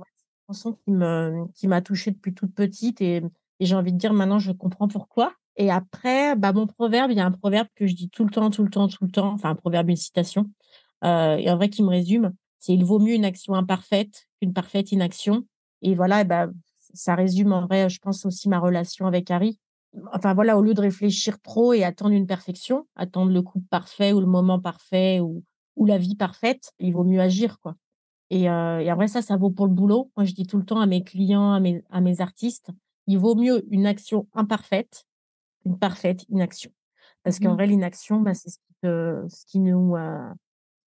chanson 0.47 0.73
qui 0.73 0.91
me 0.91 1.45
qui 1.54 1.67
m'a 1.67 1.82
touchée 1.82 2.12
depuis 2.12 2.34
toute 2.34 2.54
petite 2.54 3.02
et, 3.02 3.17
et 3.60 3.65
j'ai 3.65 3.76
envie 3.76 3.93
de 3.93 3.97
dire 3.97 4.13
maintenant 4.13 4.39
je 4.39 4.52
comprends 4.52 4.88
pourquoi. 4.88 5.34
Et 5.58 5.71
après, 5.71 6.36
bah, 6.36 6.54
mon 6.54 6.67
proverbe, 6.67 7.12
il 7.12 7.17
y 7.17 7.19
a 7.19 7.26
un 7.26 7.32
proverbe 7.32 7.67
que 7.76 7.88
je 7.88 7.95
dis 7.95 8.10
tout 8.10 8.23
le 8.23 8.30
temps, 8.30 8.50
tout 8.52 8.63
le 8.63 8.69
temps, 8.69 8.88
tout 8.88 9.04
le 9.04 9.12
temps, 9.12 9.34
enfin 9.34 9.50
un 9.50 9.56
proverbe, 9.56 9.89
une 9.89 9.95
citation, 9.95 10.52
euh, 11.04 11.38
et 11.38 11.50
en 11.50 11.56
vrai 11.56 11.69
qui 11.69 11.84
me 11.84 11.89
résume, 11.89 12.34
c'est 12.60 12.73
il 12.73 12.86
vaut 12.86 13.00
mieux 13.00 13.13
une 13.13 13.26
action 13.26 13.54
imparfaite 13.54 14.28
qu'une 14.39 14.54
parfaite 14.54 14.91
inaction. 14.91 15.45
Et 15.82 15.96
voilà, 15.96 16.24
bah, 16.24 16.48
ça 16.94 17.16
résume 17.16 17.54
en 17.54 17.66
vrai, 17.66 17.90
je 17.90 18.00
pense 18.00 18.26
aussi 18.26 18.50
ma 18.50 18.60
relation 18.60 19.06
avec 19.06 19.30
Harry. 19.32 19.60
Enfin 20.13 20.34
voilà, 20.34 20.58
au 20.58 20.62
lieu 20.62 20.74
de 20.74 20.82
réfléchir 20.82 21.42
trop 21.42 21.74
et 21.74 21.84
attendre 21.84 22.12
une 22.12 22.28
perfection, 22.28 22.88
attendre 22.96 23.32
le 23.32 23.42
coup 23.42 23.62
parfait 23.70 24.13
ou 24.13 24.20
le 24.20 24.26
moment 24.26 24.60
parfait 24.60 25.20
ou, 25.20 25.44
ou 25.76 25.86
la 25.86 25.98
vie 25.98 26.16
parfaite, 26.16 26.72
il 26.80 26.94
vaut 26.94 27.04
mieux 27.04 27.22
agir 27.22 27.60
quoi. 27.60 27.76
Et, 28.30 28.50
euh, 28.50 28.80
et 28.80 28.92
en 28.92 28.96
vrai, 28.96 29.08
ça, 29.08 29.22
ça 29.22 29.38
vaut 29.38 29.50
pour 29.50 29.68
le 29.68 29.74
boulot. 29.74 30.12
Moi, 30.18 30.26
je 30.26 30.34
dis 30.34 30.46
tout 30.46 30.58
le 30.58 30.66
temps 30.66 30.82
à 30.82 30.86
mes 30.86 31.02
clients, 31.02 31.54
à 31.54 31.62
mes, 31.62 31.82
à 31.90 32.02
mes 32.02 32.20
artistes, 32.20 32.72
il 33.08 33.18
vaut 33.18 33.36
mieux 33.36 33.63
une 33.72 33.86
action 33.86 34.28
imparfaite 34.34 35.06
une 35.68 35.78
parfaite 35.78 36.26
inaction. 36.30 36.72
Parce 37.24 37.40
qu'en 37.40 37.52
mmh. 37.52 37.56
vrai, 37.56 37.68
l'inaction, 37.68 38.22
bah, 38.22 38.34
c'est 38.34 38.50
ce 38.50 38.58
qui, 38.58 38.74
ce 38.82 39.46
qui, 39.46 39.60
nous, 39.60 39.96
euh, 39.96 40.30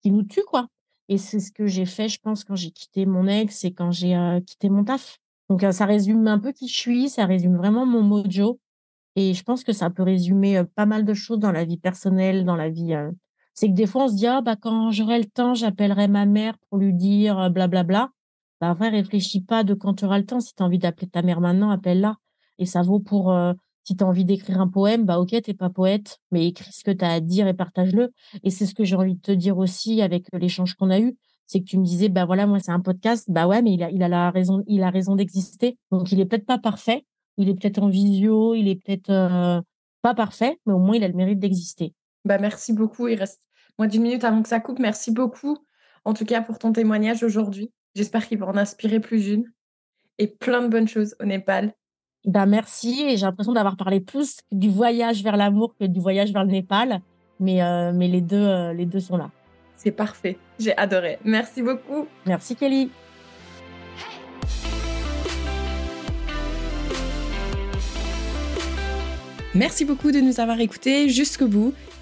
qui 0.03 0.11
nous 0.11 0.23
tue, 0.23 0.43
quoi. 0.45 0.69
Et 1.11 1.19
c'est 1.19 1.41
ce 1.41 1.51
que 1.51 1.67
j'ai 1.67 1.87
fait, 1.87 2.09
je 2.09 2.21
pense, 2.21 2.45
quand 2.45 2.55
j'ai 2.55 2.71
quitté 2.71 3.05
mon 3.05 3.27
ex 3.27 3.65
et 3.65 3.73
quand 3.73 3.91
j'ai 3.91 4.17
euh, 4.17 4.41
quitté 4.41 4.71
mon 4.71 4.85
taf. 4.85 5.19
Donc, 5.49 5.65
euh, 5.65 5.73
ça 5.73 5.85
résume 5.85 6.27
un 6.29 6.39
peu 6.39 6.53
qui 6.53 6.69
je 6.69 6.77
suis, 6.77 7.09
ça 7.09 7.27
résume 7.27 7.57
vraiment 7.57 7.85
mon 7.85 8.03
mojo. 8.03 8.61
Et 9.17 9.35
je 9.35 9.43
pense 9.43 9.65
que 9.65 9.73
ça 9.73 9.91
peut 9.91 10.05
résumer 10.05 10.63
pas 10.77 10.87
mal 10.87 11.05
de 11.05 11.13
choses 11.13 11.41
dans 11.41 11.51
la 11.51 11.65
vie 11.65 11.79
personnelle, 11.79 12.45
dans 12.45 12.55
la 12.55 12.71
vie. 12.71 12.95
C'est 13.55 13.67
que 13.67 13.75
des 13.75 13.87
fois, 13.87 14.05
on 14.05 14.09
se 14.09 14.15
dit, 14.15 14.29
ah, 14.29 14.41
bah, 14.41 14.55
quand 14.55 14.93
j'aurai 14.93 15.19
le 15.19 15.25
temps, 15.25 15.53
j'appellerai 15.53 16.07
ma 16.07 16.27
mère 16.27 16.57
pour 16.69 16.79
lui 16.79 16.95
dire 16.95 17.51
blablabla. 17.51 17.83
Bla, 17.83 17.85
bla. 17.85 18.11
Bah, 18.61 18.73
vrai, 18.73 18.91
réfléchis 18.91 19.41
pas 19.41 19.65
de 19.65 19.75
quand 19.75 19.95
tu 19.95 20.05
auras 20.05 20.19
le 20.19 20.27
temps. 20.27 20.39
Si 20.39 20.55
tu 20.55 20.63
as 20.63 20.67
envie 20.67 20.79
d'appeler 20.79 21.09
ta 21.09 21.23
mère 21.23 21.41
maintenant, 21.41 21.71
appelle-la. 21.71 22.19
Et 22.59 22.67
ça 22.67 22.83
vaut 22.83 23.01
pour 23.01 23.35
si 23.85 23.97
tu 23.97 24.05
as 24.05 24.07
envie 24.07 24.25
d'écrire 24.25 24.61
un 24.61 24.69
poème, 24.69 25.05
bah 25.05 25.19
ok, 25.19 25.31
t'es 25.43 25.55
pas 25.55 25.71
poète, 25.71 26.19
mais 26.31 26.47
écris 26.47 26.73
ce 26.73 26.85
que 26.85 26.91
tu 26.91 27.05
as 27.05 27.13
à 27.13 27.21
dire 27.21 27.47
et 27.49 27.55
partage-le. 27.55 28.13
Et 28.43 28.51
c'est 28.51 28.67
ce 28.67 28.75
que 28.75 28.85
j'ai 28.85 28.97
envie 28.97 29.15
de 29.15 29.21
te 29.21 29.33
dire 29.33 29.59
aussi 29.59 30.03
avec 30.03 30.27
l'échange 30.33 30.75
qu'on 30.75 30.91
a 30.91 31.01
eu, 31.01 31.17
c'est 31.47 31.61
que 31.61 31.65
tu 31.65 31.79
me 31.79 31.85
disais, 31.85 32.09
bah 32.09 32.25
voilà, 32.27 32.47
moi 32.47 32.61
c'est 32.61 32.71
un 32.71 32.81
podcast, 32.81 33.25
bah 33.29 33.49
ouais, 33.49 33.63
mais 33.63 33.75
il 33.75 33.83
a, 33.83 34.31
raison, 34.31 34.63
il 34.67 34.83
a 34.83 34.91
raison 34.91 35.17
d'exister. 35.17 35.77
Donc 35.91 36.13
il 36.13 36.21
est 36.21 36.27
peut-être 36.27 36.47
pas 36.47 36.59
parfait, 36.59 37.05
il 37.39 37.49
est 37.49 37.55
peut-être 37.55 37.83
en 37.83 37.89
visio, 37.89 38.55
il 38.55 38.69
est 38.69 38.77
peut-être 38.77 39.11
euh, 39.11 39.61
pas 40.03 40.15
parfait, 40.15 40.59
mais 40.67 40.73
au 40.73 40.79
moins 40.79 40.97
il 40.97 41.03
a 41.03 41.09
le 41.09 41.15
mérite 41.15 41.41
d'exister. 41.41 41.93
Bah 42.25 42.39
merci 42.39 42.73
beaucoup. 42.73 43.09
Il 43.09 43.19
reste 43.19 43.41
moins 43.79 43.89
d'une 43.89 44.03
minute 44.03 44.23
avant 44.25 44.43
que 44.43 44.49
ça 44.49 44.61
coupe. 44.61 44.79
Merci 44.79 45.11
beaucoup, 45.11 45.59
en 46.05 46.15
tout 46.15 46.25
cas 46.25 46.43
pour 46.43 46.59
ton 46.59 46.73
témoignage 46.73 47.23
aujourd'hui. 47.23 47.73
J'espère 47.97 48.29
qu'il 48.29 48.39
va 48.39 48.47
en 48.47 48.57
inspirer 48.57 49.01
plus 49.01 49.25
d'une 49.25 49.51
et 50.19 50.29
plein 50.29 50.63
de 50.63 50.69
bonnes 50.69 50.87
choses 50.87 51.17
au 51.21 51.25
Népal 51.25 51.75
ben 52.27 52.47
merci 52.47 53.03
et 53.09 53.17
j'ai 53.17 53.27
l'impression 53.27 53.53
d'avoir 53.53 53.77
parlé 53.77 54.01
plus 54.01 54.39
du 54.53 54.69
voyage 54.69 55.23
vers 55.23 55.37
l'amour 55.37 55.75
que 55.79 55.87
du 55.87 56.01
voyage 56.01 56.33
vers 56.33 56.45
le 56.45 56.51
Népal, 56.51 57.01
mais, 57.39 57.63
euh, 57.63 57.93
mais 57.95 58.09
les, 58.09 58.21
deux, 58.21 58.37
euh, 58.37 58.73
les 58.73 58.87
deux 58.87 59.01
sont 59.01 59.17
là. 59.17 59.31
C'est 59.77 59.93
parfait, 59.93 60.37
j'ai 60.59 60.77
adoré. 60.77 61.19
Merci 61.25 61.63
beaucoup. 61.63 62.07
Merci 62.27 62.57
Kelly. 62.57 62.91
Merci 69.55 69.85
beaucoup 69.85 70.13
de 70.13 70.21
nous 70.21 70.39
avoir 70.39 70.61
écoutés 70.61 71.09
jusqu'au 71.09 71.49
bout. 71.49 71.75